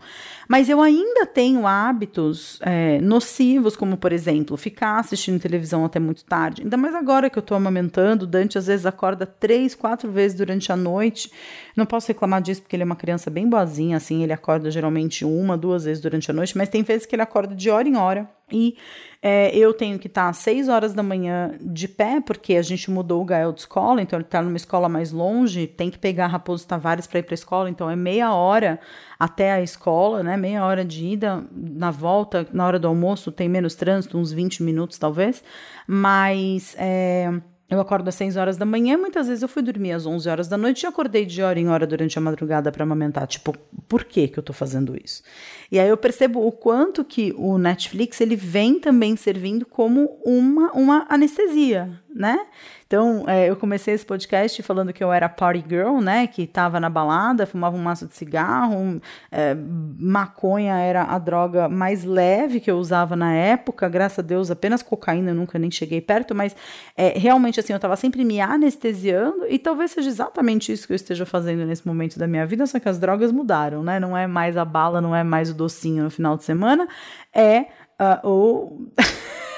[0.47, 6.23] Mas eu ainda tenho hábitos é, nocivos, como, por exemplo, ficar assistindo televisão até muito
[6.25, 6.61] tarde.
[6.63, 10.71] Ainda mais agora que eu tô amamentando, Dante às vezes acorda três, quatro vezes durante
[10.71, 11.31] a noite.
[11.75, 15.25] Não posso reclamar disso porque ele é uma criança bem boazinha, assim, ele acorda geralmente
[15.25, 17.95] uma, duas vezes durante a noite, mas tem vezes que ele acorda de hora em
[17.95, 18.77] hora e
[19.21, 22.91] é, eu tenho que estar às 6 horas da manhã de pé, porque a gente
[22.91, 26.27] mudou o Gael de escola, então ele está numa escola mais longe, tem que pegar
[26.27, 28.79] Raposo Tavares para ir para a escola, então é meia hora
[29.19, 30.37] até a escola, né?
[30.37, 34.61] Meia hora de ida, na volta, na hora do almoço, tem menos trânsito, uns 20
[34.61, 35.43] minutos talvez,
[35.87, 36.75] mas.
[36.77, 37.31] É,
[37.67, 40.47] eu acordo às 6 horas da manhã, muitas vezes eu fui dormir às 11 horas
[40.47, 43.25] da noite e acordei de hora em hora durante a madrugada para amamentar.
[43.25, 43.55] Tipo,
[43.87, 45.23] por que que eu tô fazendo isso?
[45.71, 50.71] E aí eu percebo o quanto que o Netflix, ele vem também servindo como uma,
[50.73, 52.39] uma anestesia, né?
[52.87, 56.25] Então, é, eu comecei esse podcast falando que eu era party girl, né?
[56.27, 59.55] Que tava na balada, fumava um maço de cigarro, é,
[59.99, 64.81] maconha era a droga mais leve que eu usava na época, graças a Deus, apenas
[64.81, 66.55] cocaína, eu nunca nem cheguei perto, mas
[66.95, 70.95] é, realmente, assim, eu tava sempre me anestesiando e talvez seja exatamente isso que eu
[70.95, 73.99] esteja fazendo nesse momento da minha vida, só que as drogas mudaram, né?
[73.99, 76.87] Não é mais a bala, não é mais o docinho no final de semana,
[77.33, 77.65] é
[77.99, 78.87] uh, o.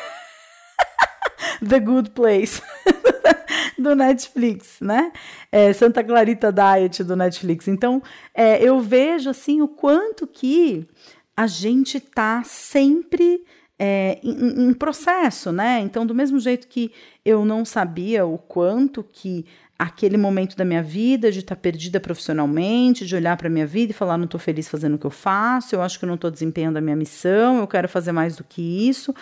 [1.66, 2.62] The Good Place.
[3.78, 5.12] do Netflix, né?
[5.52, 7.68] É, Santa Clarita Diet do Netflix.
[7.68, 8.02] Então,
[8.34, 10.88] é, eu vejo assim o quanto que
[11.36, 13.44] a gente tá sempre
[13.78, 15.80] é, em, em, processo, né?
[15.82, 16.92] Então, do mesmo jeito que
[17.24, 19.46] eu não sabia o quanto que
[19.80, 23.68] aquele momento da minha vida de estar tá perdida profissionalmente, de olhar para a minha
[23.68, 26.16] vida e falar não estou feliz fazendo o que eu faço, eu acho que não
[26.16, 29.14] estou desempenhando a minha missão, eu quero fazer mais do que isso.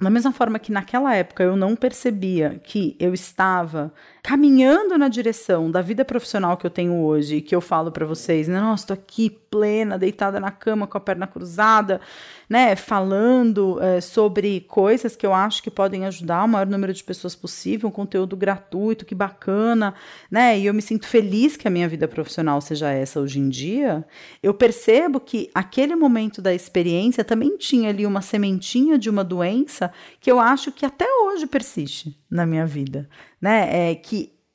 [0.00, 5.70] Da mesma forma que naquela época eu não percebia que eu estava caminhando na direção
[5.70, 8.60] da vida profissional que eu tenho hoje que eu falo para vocês, né?
[8.60, 12.00] Nossa, estou aqui plena, deitada na cama com a perna cruzada,
[12.48, 12.76] né?
[12.76, 17.34] Falando é, sobre coisas que eu acho que podem ajudar o maior número de pessoas
[17.34, 19.94] possível, um conteúdo gratuito, que bacana,
[20.30, 20.58] né?
[20.58, 24.04] E eu me sinto feliz que a minha vida profissional seja essa hoje em dia.
[24.42, 29.92] Eu percebo que aquele momento da experiência também tinha ali uma sementinha de uma doença
[30.20, 33.08] que eu acho que até hoje persiste na minha vida,
[33.40, 33.90] né?
[33.90, 33.94] É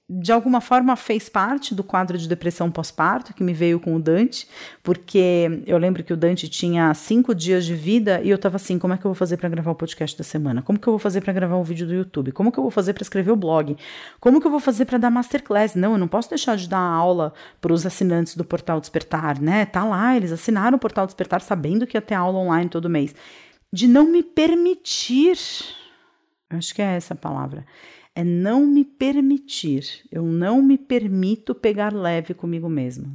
[0.08, 4.00] de alguma forma fez parte do quadro de depressão pós-parto que me veio com o
[4.00, 4.48] Dante,
[4.84, 8.78] porque eu lembro que o Dante tinha cinco dias de vida e eu tava assim:
[8.78, 10.62] como é que eu vou fazer para gravar o podcast da semana?
[10.62, 12.32] Como que eu vou fazer para gravar um vídeo do YouTube?
[12.32, 13.76] Como que eu vou fazer para escrever o blog?
[14.20, 15.74] Como que eu vou fazer para dar masterclass?
[15.74, 19.66] Não, eu não posso deixar de dar aula para os assinantes do Portal Despertar, né?
[19.66, 23.16] Tá lá, eles assinaram o Portal Despertar sabendo que ia ter aula online todo mês.
[23.74, 25.36] De não me permitir,
[26.52, 27.66] acho que é essa a palavra
[28.16, 30.06] é não me permitir.
[30.10, 33.14] Eu não me permito pegar leve comigo mesma.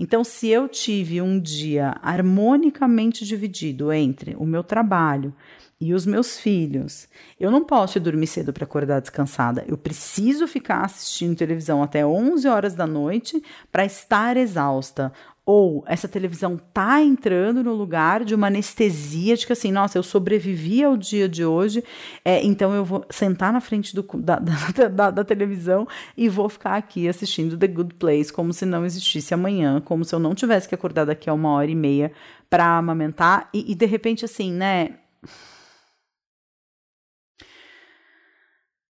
[0.00, 5.34] Então, se eu tive um dia harmonicamente dividido entre o meu trabalho
[5.78, 7.06] e os meus filhos,
[7.38, 9.64] eu não posso dormir cedo para acordar descansada.
[9.68, 15.12] Eu preciso ficar assistindo televisão até 11 horas da noite para estar exausta
[15.48, 20.02] ou essa televisão tá entrando no lugar de uma anestesia de que assim, nossa, eu
[20.02, 21.82] sobrevivi ao dia de hoje,
[22.22, 24.36] é, então eu vou sentar na frente do, da,
[24.76, 28.84] da, da, da, televisão e vou ficar aqui assistindo The Good Place como se não
[28.84, 32.12] existisse amanhã, como se eu não tivesse que acordar daqui a uma hora e meia
[32.50, 34.98] para amamentar e, e de repente assim, né?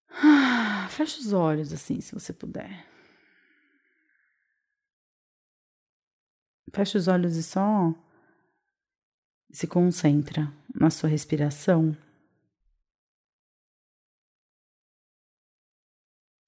[0.89, 2.85] Fecha os olhos assim, se você puder.
[6.73, 7.93] Fecha os olhos e só
[9.51, 11.95] se concentra na sua respiração.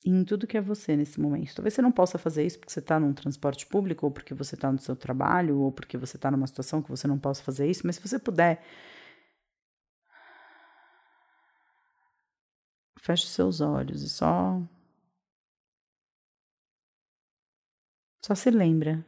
[0.04, 1.56] Em tudo que é você nesse momento.
[1.56, 4.56] Talvez você não possa fazer isso porque você está num transporte público, ou porque você
[4.56, 7.70] está no seu trabalho, ou porque você está numa situação que você não possa fazer
[7.70, 8.64] isso, mas se você puder,
[13.00, 14.62] feche os seus olhos e só.
[18.24, 19.06] Só se lembra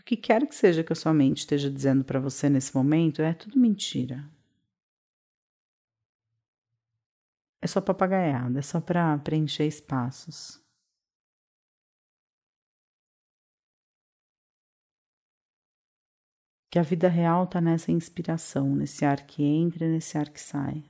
[0.00, 3.22] o que quer que seja que a sua mente esteja dizendo para você nesse momento
[3.22, 4.28] é tudo mentira.
[7.62, 10.58] É só papagaiada, é só para preencher espaços.
[16.70, 20.40] Que a vida real está nessa inspiração, nesse ar que entra e nesse ar que
[20.40, 20.84] sai.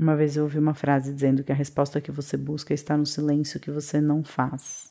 [0.00, 3.04] Uma vez eu ouvi uma frase dizendo que a resposta que você busca está no
[3.04, 4.90] silêncio que você não faz.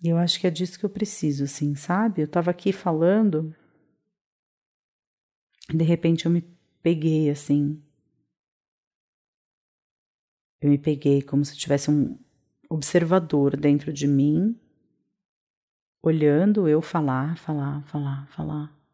[0.00, 2.22] E eu acho que é disso que eu preciso, assim, sabe?
[2.22, 3.52] Eu tava aqui falando,
[5.68, 6.42] de repente eu me
[6.80, 7.82] peguei, assim.
[10.60, 12.16] Eu me peguei como se tivesse um
[12.70, 14.56] observador dentro de mim,
[16.00, 18.85] olhando eu falar, falar, falar, falar.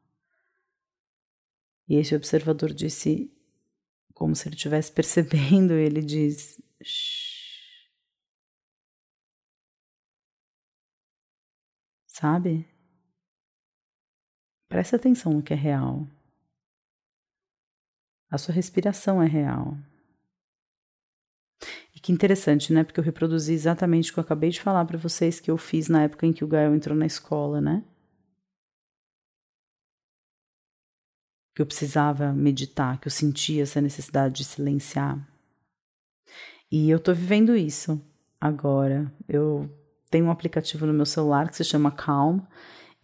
[1.89, 3.31] E esse observador disse,
[4.15, 7.33] como se ele estivesse percebendo, ele diz: Shh.
[12.07, 12.69] Sabe?
[14.69, 16.07] Preste atenção no que é real.
[18.31, 19.77] A sua respiração é real.
[21.95, 22.85] E que interessante, né?
[22.85, 25.89] Porque eu reproduzi exatamente o que eu acabei de falar para vocês que eu fiz
[25.89, 27.85] na época em que o Gael entrou na escola, né?
[31.55, 35.19] Que eu precisava meditar, que eu sentia essa necessidade de silenciar.
[36.71, 38.01] E eu tô vivendo isso
[38.41, 39.13] agora.
[39.29, 39.71] Eu
[40.11, 42.41] tenho um aplicativo no meu celular que se chama Calm.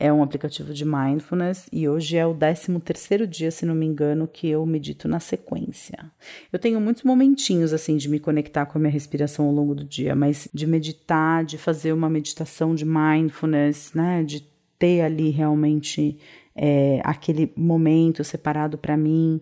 [0.01, 3.85] É um aplicativo de mindfulness e hoje é o 13 terceiro dia, se não me
[3.85, 6.11] engano, que eu medito na sequência.
[6.53, 9.83] Eu tenho muitos momentinhos assim de me conectar com a minha respiração ao longo do
[9.83, 14.47] dia, mas de meditar, de fazer uma meditação de mindfulness, né, de
[14.79, 16.17] ter ali realmente
[16.59, 19.40] é, aquele momento separado para mim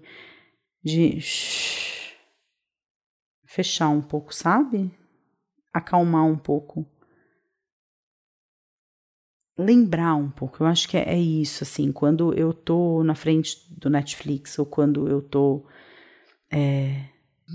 [0.84, 1.18] de
[3.46, 4.90] fechar um pouco, sabe?
[5.72, 6.86] Acalmar um pouco.
[9.58, 13.56] Lembrar um pouco, eu acho que é, é isso, assim, quando eu tô na frente
[13.74, 15.66] do Netflix ou quando eu tô
[16.52, 17.08] é,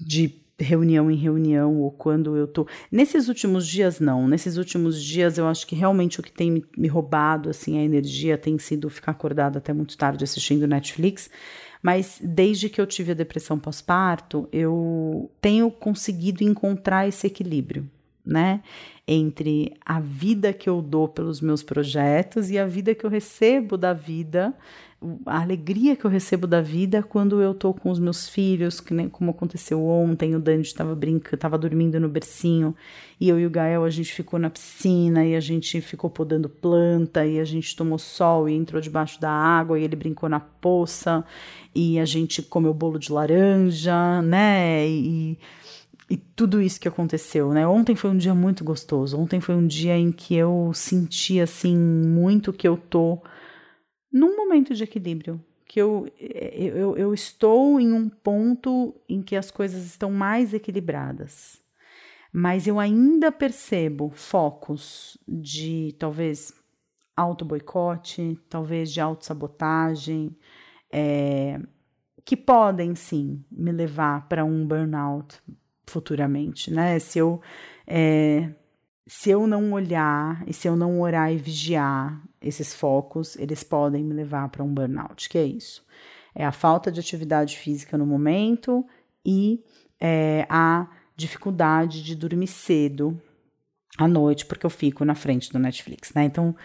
[0.07, 2.67] de reunião em reunião ou quando eu tô.
[2.91, 4.27] Nesses últimos dias, não.
[4.27, 8.37] Nesses últimos dias, eu acho que realmente o que tem me, roubado assim a energia
[8.37, 11.29] tem sido ficar acordado até muito tarde assistindo Netflix.
[11.81, 17.89] Mas desde que eu tive a depressão pós-parto, eu tenho conseguido encontrar esse equilíbrio,
[18.25, 18.61] né?
[19.07, 23.77] Entre a vida que eu dou pelos meus projetos e a vida que eu recebo
[23.77, 24.55] da vida
[25.25, 28.93] a alegria que eu recebo da vida quando eu tô com os meus filhos, que
[28.93, 32.75] nem como aconteceu ontem, o Dante estava brincando, estava dormindo no bercinho,
[33.19, 36.47] e eu e o Gael a gente ficou na piscina e a gente ficou podando
[36.47, 40.39] planta e a gente tomou sol e entrou debaixo da água e ele brincou na
[40.39, 41.25] poça
[41.73, 44.87] e a gente comeu bolo de laranja, né?
[44.87, 45.39] E e
[46.17, 47.67] tudo isso que aconteceu, né?
[47.67, 49.17] Ontem foi um dia muito gostoso.
[49.17, 53.21] Ontem foi um dia em que eu senti assim muito que eu tô
[54.11, 59.49] num momento de equilíbrio, que eu, eu, eu estou em um ponto em que as
[59.49, 61.61] coisas estão mais equilibradas.
[62.33, 66.53] Mas eu ainda percebo focos de talvez
[67.15, 70.35] auto-boicote, talvez de autossabotagem,
[70.91, 71.59] é,
[72.25, 75.41] que podem sim me levar para um burnout
[75.91, 76.97] futuramente, né?
[76.99, 77.41] Se eu
[77.85, 78.49] é,
[79.07, 84.03] se eu não olhar e se eu não orar e vigiar esses focos, eles podem
[84.03, 85.85] me levar para um burnout, que é isso.
[86.33, 88.85] É a falta de atividade física no momento
[89.25, 89.61] e
[89.99, 93.19] é, a dificuldade de dormir cedo
[93.97, 96.23] à noite, porque eu fico na frente do Netflix, né?
[96.23, 96.55] Então,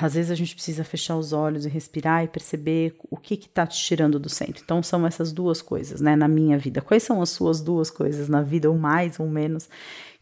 [0.00, 3.66] às vezes a gente precisa fechar os olhos e respirar e perceber o que está
[3.66, 4.62] te tirando do centro.
[4.64, 6.80] Então, são essas duas coisas, né, na minha vida.
[6.80, 9.68] Quais são as suas duas coisas na vida, ou mais ou menos,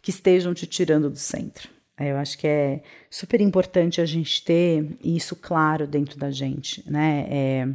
[0.00, 1.68] que estejam te tirando do centro?
[1.98, 6.82] É, eu acho que é super importante a gente ter isso claro dentro da gente,
[6.90, 7.26] né?
[7.30, 7.68] É,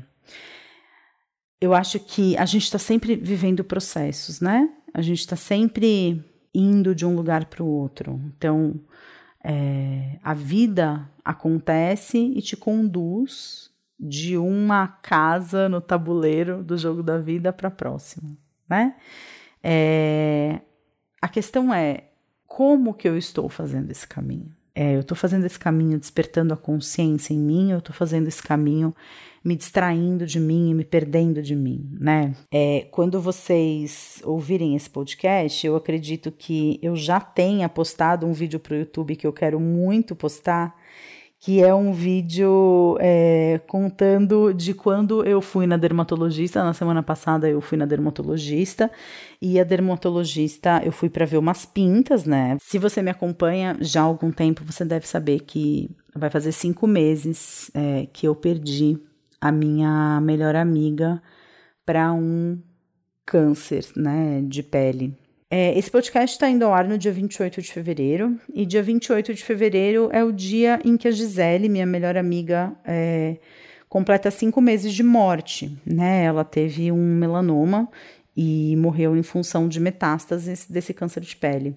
[1.60, 4.70] eu acho que a gente está sempre vivendo processos, né?
[4.94, 6.24] A gente está sempre
[6.54, 8.20] indo de um lugar para o outro.
[8.36, 8.80] Então,
[9.44, 17.18] é, a vida acontece e te conduz de uma casa no tabuleiro do jogo da
[17.18, 18.36] vida para a próxima,
[18.68, 18.96] né?
[19.64, 20.60] É,
[21.22, 22.06] a questão é
[22.48, 24.52] como que eu estou fazendo esse caminho?
[24.74, 28.42] É, eu estou fazendo esse caminho despertando a consciência em mim, eu estou fazendo esse
[28.42, 28.96] caminho
[29.44, 32.36] me distraindo de mim e me perdendo de mim, né?
[32.52, 38.60] É, quando vocês ouvirem esse podcast, eu acredito que eu já tenha postado um vídeo
[38.60, 40.76] para o YouTube que eu quero muito postar,
[41.40, 46.64] que é um vídeo é, contando de quando eu fui na dermatologista.
[46.64, 48.92] Na semana passada eu fui na dermatologista
[49.42, 52.58] e a dermatologista eu fui para ver umas pintas, né?
[52.62, 56.86] Se você me acompanha já há algum tempo, você deve saber que vai fazer cinco
[56.86, 59.00] meses é, que eu perdi
[59.42, 61.22] a minha melhor amiga
[61.86, 62.60] para um
[63.26, 65.18] câncer, né, de pele.
[65.50, 69.34] É, esse podcast está indo ao ar no dia 28 de fevereiro, e dia 28
[69.34, 73.38] de fevereiro é o dia em que a Gisele, minha melhor amiga, é,
[73.90, 76.24] completa cinco meses de morte, né?
[76.24, 77.90] Ela teve um melanoma
[78.36, 81.76] e morreu em função de metástases desse câncer de pele.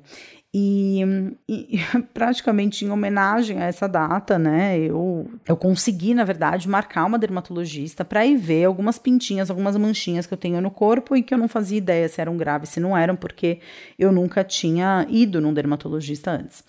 [0.57, 1.01] E,
[1.49, 1.81] e,
[2.15, 8.05] praticamente em homenagem a essa data, né, eu, eu consegui, na verdade, marcar uma dermatologista
[8.05, 11.39] para ir ver algumas pintinhas, algumas manchinhas que eu tenho no corpo e que eu
[11.39, 13.59] não fazia ideia se eram graves, se não eram, porque
[13.99, 16.63] eu nunca tinha ido num dermatologista antes.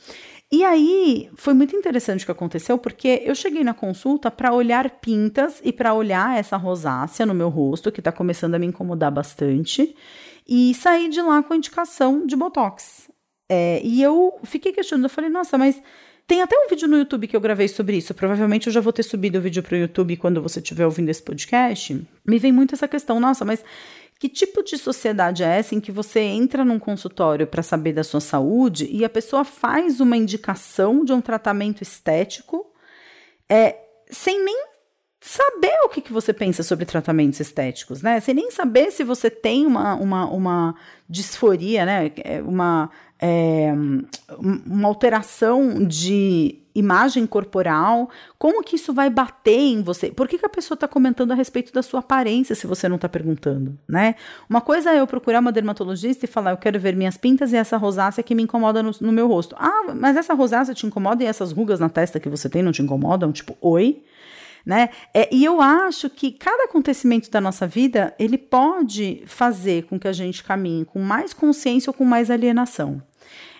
[0.52, 4.90] E aí foi muito interessante o que aconteceu, porque eu cheguei na consulta para olhar
[5.00, 9.12] pintas e para olhar essa rosácea no meu rosto, que está começando a me incomodar
[9.12, 9.96] bastante,
[10.48, 13.14] e saí de lá com a indicação de botox.
[13.50, 15.82] É, e eu fiquei questionando, eu falei, nossa, mas
[16.28, 18.14] tem até um vídeo no YouTube que eu gravei sobre isso.
[18.14, 21.10] Provavelmente eu já vou ter subido o vídeo para o YouTube quando você estiver ouvindo
[21.10, 22.08] esse podcast.
[22.26, 23.64] Me vem muito essa questão, nossa, mas
[24.18, 28.04] que tipo de sociedade é essa em que você entra num consultório para saber da
[28.04, 32.66] sua saúde e a pessoa faz uma indicação de um tratamento estético
[33.50, 33.78] é,
[34.10, 34.66] sem nem
[35.20, 38.20] saber o que, que você pensa sobre tratamentos estéticos, né?
[38.20, 40.76] Sem nem saber se você tem uma, uma, uma
[41.10, 42.12] disforia, né?
[42.24, 43.74] É, uma é,
[44.40, 50.12] uma alteração de imagem corporal, como que isso vai bater em você?
[50.12, 52.98] Por que, que a pessoa está comentando a respeito da sua aparência se você não
[52.98, 54.16] está perguntando, né?
[54.50, 57.56] Uma coisa é eu procurar uma dermatologista e falar, eu quero ver minhas pintas e
[57.56, 59.56] essa rosácea que me incomoda no, no meu rosto.
[59.58, 62.74] Ah, mas essa rosácea te incomoda e essas rugas na testa que você tem não
[62.74, 63.32] te incomodam?
[63.32, 64.04] Tipo, oi?
[64.66, 64.90] Né?
[65.14, 70.08] É, e eu acho que cada acontecimento da nossa vida ele pode fazer com que
[70.08, 73.02] a gente caminhe com mais consciência ou com mais alienação.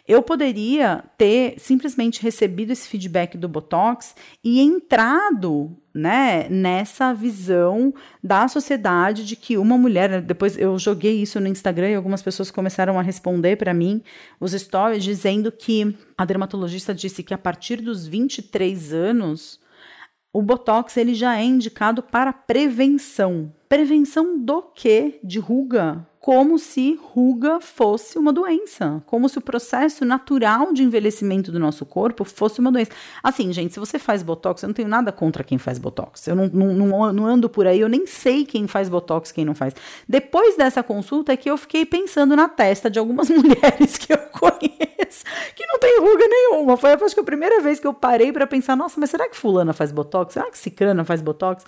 [0.08, 7.92] Eu poderia ter simplesmente recebido esse feedback do Botox e entrado né, nessa visão
[8.24, 10.22] da sociedade de que uma mulher.
[10.22, 14.04] Depois eu joguei isso no Instagram e algumas pessoas começaram a responder para mim
[14.40, 19.60] os stories dizendo que a dermatologista disse que a partir dos 23 anos
[20.36, 23.54] o botox ele já é indicado para prevenção.
[23.70, 25.18] Prevenção do quê?
[25.24, 26.06] De ruga?
[26.26, 31.86] Como se ruga fosse uma doença, como se o processo natural de envelhecimento do nosso
[31.86, 32.90] corpo fosse uma doença.
[33.22, 36.26] Assim, gente, se você faz botox, eu não tenho nada contra quem faz botox.
[36.26, 39.54] Eu não, não, não, ando por aí, eu nem sei quem faz botox, quem não
[39.54, 39.76] faz.
[40.10, 44.18] Depois dessa consulta é que eu fiquei pensando na testa de algumas mulheres que eu
[44.18, 46.76] conheço que não tem ruga nenhuma.
[46.76, 49.38] Foi acho que a primeira vez que eu parei para pensar, nossa, mas será que
[49.38, 50.34] fulana faz botox?
[50.34, 51.64] Será que cicrana faz botox?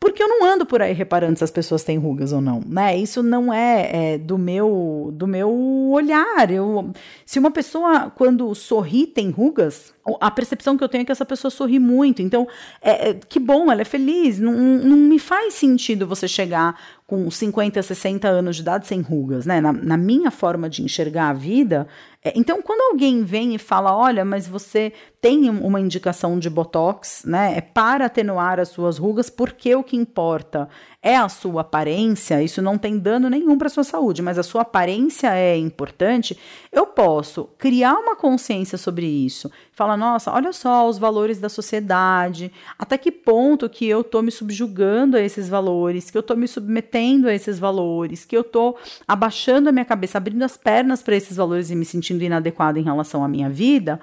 [0.00, 2.96] Porque eu não ando por aí reparando se as pessoas têm rugas ou não, né?
[2.96, 5.50] Isso não é, é do meu do meu
[5.90, 6.50] olhar.
[6.50, 6.92] Eu,
[7.26, 11.24] se uma pessoa quando sorri tem rugas, a percepção que eu tenho é que essa
[11.24, 12.22] pessoa sorri muito.
[12.22, 12.46] Então,
[12.80, 14.38] é, é, que bom, ela é feliz.
[14.38, 19.46] Não, não me faz sentido você chegar com 50, 60 anos de idade sem rugas,
[19.46, 19.60] né?
[19.60, 21.86] Na, na minha forma de enxergar a vida.
[22.22, 27.24] É, então, quando alguém vem e fala, olha, mas você tem uma indicação de botox,
[27.24, 27.54] né?
[27.56, 30.68] É para atenuar as suas rugas, porque o que importa
[31.00, 34.62] é a sua aparência, isso não tem dano nenhum para sua saúde, mas a sua
[34.62, 36.36] aparência é importante,
[36.72, 39.50] eu posso criar uma consciência sobre isso.
[39.72, 44.32] Falar, nossa, olha só os valores da sociedade, até que ponto que eu tô me
[44.32, 48.76] subjugando a esses valores, que eu tô me submetendo a esses valores, que eu tô
[49.06, 52.82] abaixando a minha cabeça, abrindo as pernas para esses valores e me sentindo inadequada em
[52.82, 54.00] relação à minha vida.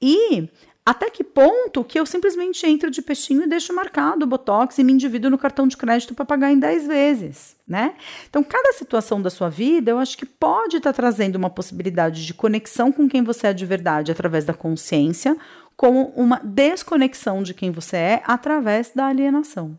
[0.00, 0.48] E
[0.86, 4.84] até que ponto que eu simplesmente entro de peixinho e deixo marcado o Botox e
[4.84, 7.96] me endivido no cartão de crédito para pagar em 10 vezes, né?
[8.30, 12.24] Então, cada situação da sua vida, eu acho que pode estar tá trazendo uma possibilidade
[12.24, 15.36] de conexão com quem você é de verdade através da consciência,
[15.76, 19.76] como uma desconexão de quem você é através da alienação.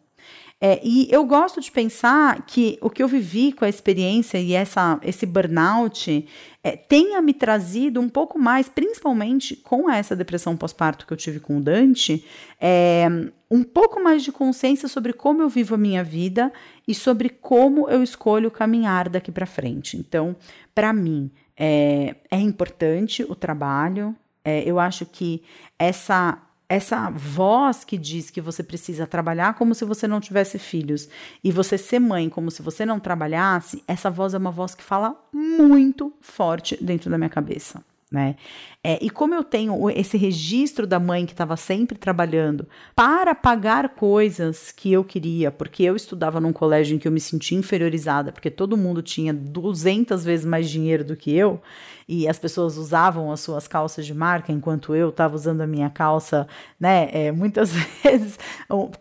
[0.60, 4.54] É, e eu gosto de pensar que o que eu vivi com a experiência e
[4.54, 6.28] essa, esse burnout
[6.64, 11.40] é, tenha me trazido um pouco mais, principalmente com essa depressão pós-parto que eu tive
[11.40, 12.26] com o Dante,
[12.60, 13.08] é,
[13.52, 16.52] um pouco mais de consciência sobre como eu vivo a minha vida
[16.88, 19.96] e sobre como eu escolho caminhar daqui para frente.
[19.96, 20.36] Então,
[20.74, 24.16] para mim, é, é importante o trabalho.
[24.44, 25.44] É, eu acho que
[25.78, 31.08] essa essa voz que diz que você precisa trabalhar como se você não tivesse filhos
[31.44, 34.84] e você ser mãe como se você não trabalhasse, essa voz é uma voz que
[34.84, 38.36] fala muito forte dentro da minha cabeça né?
[38.84, 43.90] É, e como eu tenho esse registro da mãe que estava sempre trabalhando para pagar
[43.90, 48.32] coisas que eu queria, porque eu estudava num colégio em que eu me sentia inferiorizada,
[48.32, 51.62] porque todo mundo tinha 200 vezes mais dinheiro do que eu,
[52.08, 55.90] e as pessoas usavam as suas calças de marca, enquanto eu estava usando a minha
[55.90, 56.48] calça,
[56.80, 57.10] né?
[57.12, 58.40] É, muitas vezes,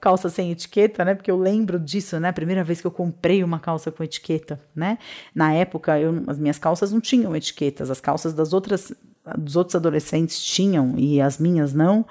[0.00, 1.14] calça sem etiqueta, né?
[1.14, 2.32] Porque eu lembro disso, né?
[2.32, 4.98] Primeira vez que eu comprei uma calça com etiqueta, né?
[5.32, 8.92] Na época, eu, as minhas calças não tinham etiquetas, as calças das outras
[9.36, 12.06] dos outros adolescentes tinham e as minhas não,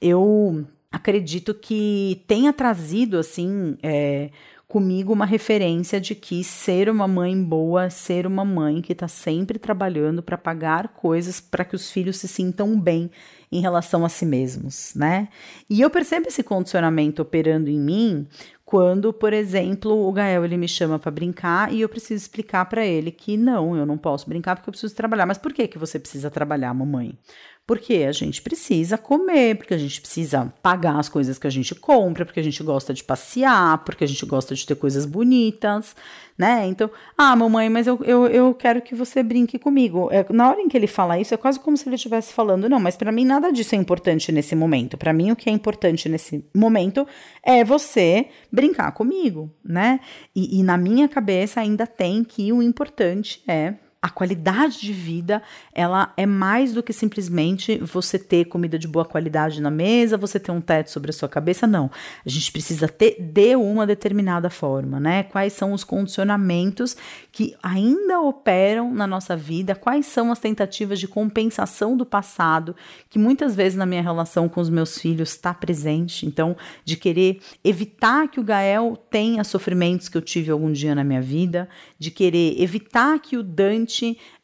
[0.00, 4.30] eu acredito que tenha trazido assim é,
[4.68, 9.58] comigo uma referência de que ser uma mãe boa, ser uma mãe que está sempre
[9.58, 13.10] trabalhando para pagar coisas para que os filhos se sintam bem
[13.50, 15.28] em relação a si mesmos, né?
[15.70, 18.26] E eu percebo esse condicionamento operando em mim
[18.68, 22.84] quando, por exemplo, o Gael ele me chama para brincar e eu preciso explicar para
[22.84, 25.24] ele que não, eu não posso brincar porque eu preciso trabalhar.
[25.24, 27.18] Mas por que que você precisa trabalhar, mamãe?
[27.66, 31.74] Porque a gente precisa comer, porque a gente precisa pagar as coisas que a gente
[31.74, 35.94] compra, porque a gente gosta de passear, porque a gente gosta de ter coisas bonitas,
[36.38, 36.66] né?
[36.66, 40.08] Então, ah, mamãe, mas eu, eu, eu quero que você brinque comigo.
[40.12, 42.68] É, na hora em que ele fala isso, é quase como se ele estivesse falando,
[42.68, 44.96] não, mas para mim nada disso é importante nesse momento.
[44.96, 47.06] Para mim, o que é importante nesse momento
[47.42, 48.28] é você
[48.58, 50.00] brincar comigo, né?
[50.34, 55.42] E, e na minha cabeça ainda tem que o importante é a qualidade de vida,
[55.72, 60.38] ela é mais do que simplesmente você ter comida de boa qualidade na mesa, você
[60.38, 61.90] ter um teto sobre a sua cabeça, não.
[62.24, 65.24] A gente precisa ter de uma determinada forma, né?
[65.24, 66.96] Quais são os condicionamentos
[67.32, 72.76] que ainda operam na nossa vida, quais são as tentativas de compensação do passado,
[73.10, 77.40] que muitas vezes na minha relação com os meus filhos está presente, então, de querer
[77.64, 81.68] evitar que o Gael tenha sofrimentos que eu tive algum dia na minha vida,
[81.98, 83.87] de querer evitar que o Dante,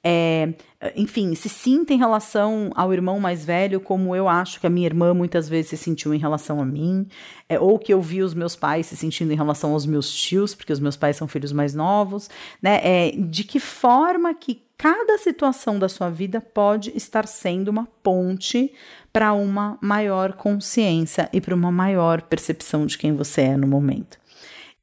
[0.03, 0.55] é,
[0.95, 4.87] enfim, se sinta em relação ao irmão mais velho como eu acho que a minha
[4.87, 7.07] irmã muitas vezes se sentiu em relação a mim,
[7.49, 10.55] é, ou que eu vi os meus pais se sentindo em relação aos meus tios,
[10.55, 12.29] porque os meus pais são filhos mais novos,
[12.61, 12.81] né?
[12.83, 18.73] É, de que forma que cada situação da sua vida pode estar sendo uma ponte
[19.13, 24.19] para uma maior consciência e para uma maior percepção de quem você é no momento.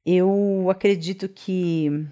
[0.06, 2.06] Eu acredito que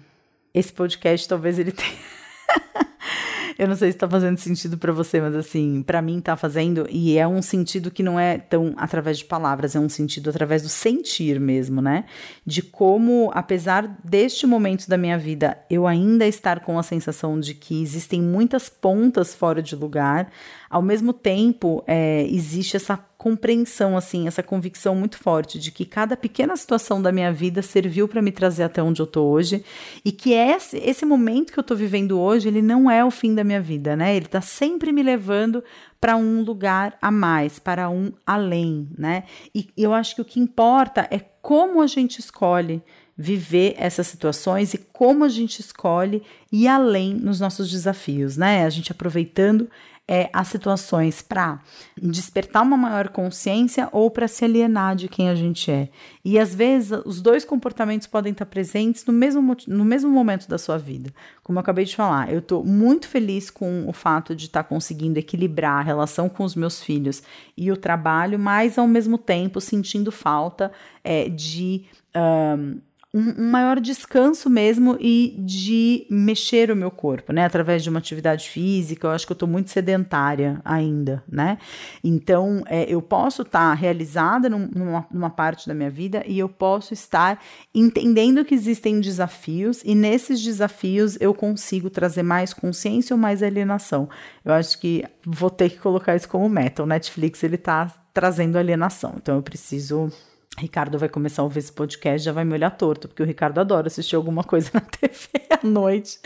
[0.54, 2.19] esse podcast talvez ele tenha.
[3.58, 6.86] Eu não sei se está fazendo sentido para você, mas assim, para mim está fazendo
[6.88, 10.62] e é um sentido que não é tão através de palavras, é um sentido através
[10.62, 12.06] do sentir mesmo, né?
[12.46, 17.52] De como, apesar deste momento da minha vida, eu ainda estar com a sensação de
[17.52, 20.30] que existem muitas pontas fora de lugar,
[20.70, 26.16] ao mesmo tempo é, existe essa compreensão, assim, essa convicção muito forte de que cada
[26.16, 29.64] pequena situação da minha vida serviu para me trazer até onde eu tô hoje
[30.04, 33.34] e que esse, esse momento que eu tô vivendo hoje, ele não é o fim
[33.34, 34.16] da minha vida, né?
[34.16, 35.62] Ele tá sempre me levando
[36.00, 39.24] para um lugar a mais, para um além, né?
[39.52, 42.80] E eu acho que o que importa é como a gente escolhe
[43.18, 48.64] viver essas situações e como a gente escolhe ir além nos nossos desafios, né?
[48.64, 49.68] A gente aproveitando
[50.10, 51.60] é, as situações para
[51.96, 55.88] despertar uma maior consciência ou para se alienar de quem a gente é.
[56.24, 60.58] E às vezes os dois comportamentos podem estar presentes no mesmo, no mesmo momento da
[60.58, 61.14] sua vida.
[61.44, 65.16] Como eu acabei de falar, eu estou muito feliz com o fato de estar conseguindo
[65.16, 67.22] equilibrar a relação com os meus filhos
[67.56, 70.72] e o trabalho, mas ao mesmo tempo sentindo falta
[71.04, 71.84] é, de.
[72.16, 72.80] Um,
[73.12, 77.44] um, um, maior descanso mesmo e de mexer o meu corpo, né?
[77.44, 79.06] Através de uma atividade física.
[79.06, 81.58] Eu acho que eu estou muito sedentária ainda, né?
[82.04, 86.38] Então, é, eu posso estar tá realizada num, numa, numa parte da minha vida e
[86.38, 87.42] eu posso estar
[87.74, 94.08] entendendo que existem desafios e nesses desafios eu consigo trazer mais consciência ou mais alienação.
[94.44, 96.84] Eu acho que vou ter que colocar isso como meta.
[96.84, 99.14] O Netflix, ele está trazendo alienação.
[99.16, 100.12] Então, eu preciso
[100.58, 103.58] Ricardo vai começar a ouvir esse podcast, já vai me olhar torto, porque o Ricardo
[103.58, 106.18] adora assistir alguma coisa na TV à noite.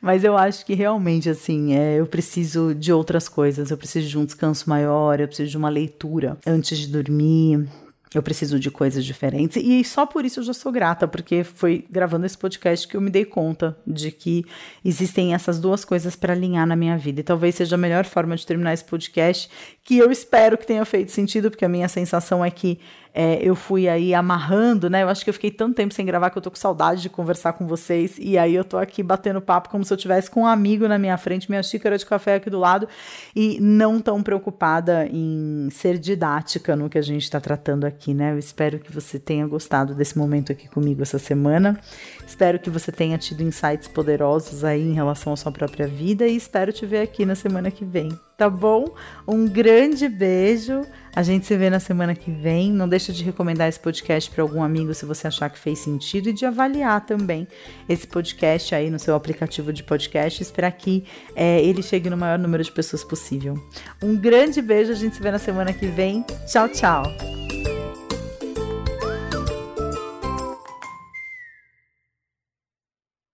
[0.00, 3.70] Mas eu acho que realmente, assim, é, eu preciso de outras coisas.
[3.70, 7.68] Eu preciso de um descanso maior, eu preciso de uma leitura antes de dormir.
[8.12, 9.62] Eu preciso de coisas diferentes.
[9.62, 13.00] E só por isso eu já sou grata, porque foi gravando esse podcast que eu
[13.00, 14.44] me dei conta de que
[14.84, 17.20] existem essas duas coisas para alinhar na minha vida.
[17.20, 19.48] E talvez seja a melhor forma de terminar esse podcast,
[19.90, 22.78] que eu espero que tenha feito sentido, porque a minha sensação é que
[23.12, 25.02] é, eu fui aí amarrando, né?
[25.02, 27.08] Eu acho que eu fiquei tanto tempo sem gravar que eu tô com saudade de
[27.08, 28.14] conversar com vocês.
[28.16, 30.96] E aí eu tô aqui batendo papo como se eu tivesse com um amigo na
[30.96, 32.86] minha frente, minha xícara de café aqui do lado,
[33.34, 38.30] e não tão preocupada em ser didática no que a gente está tratando aqui, né?
[38.30, 41.80] Eu espero que você tenha gostado desse momento aqui comigo essa semana.
[42.24, 46.36] Espero que você tenha tido insights poderosos aí em relação à sua própria vida e
[46.36, 48.86] espero te ver aqui na semana que vem tá bom?
[49.28, 50.80] Um grande beijo.
[51.14, 52.72] A gente se vê na semana que vem.
[52.72, 56.30] Não deixa de recomendar esse podcast para algum amigo se você achar que fez sentido
[56.30, 57.46] e de avaliar também
[57.86, 60.42] esse podcast aí no seu aplicativo de podcast.
[60.42, 61.04] Esperar que
[61.36, 63.62] é, ele chegue no maior número de pessoas possível.
[64.02, 64.90] Um grande beijo.
[64.90, 66.24] A gente se vê na semana que vem.
[66.46, 67.02] Tchau, tchau.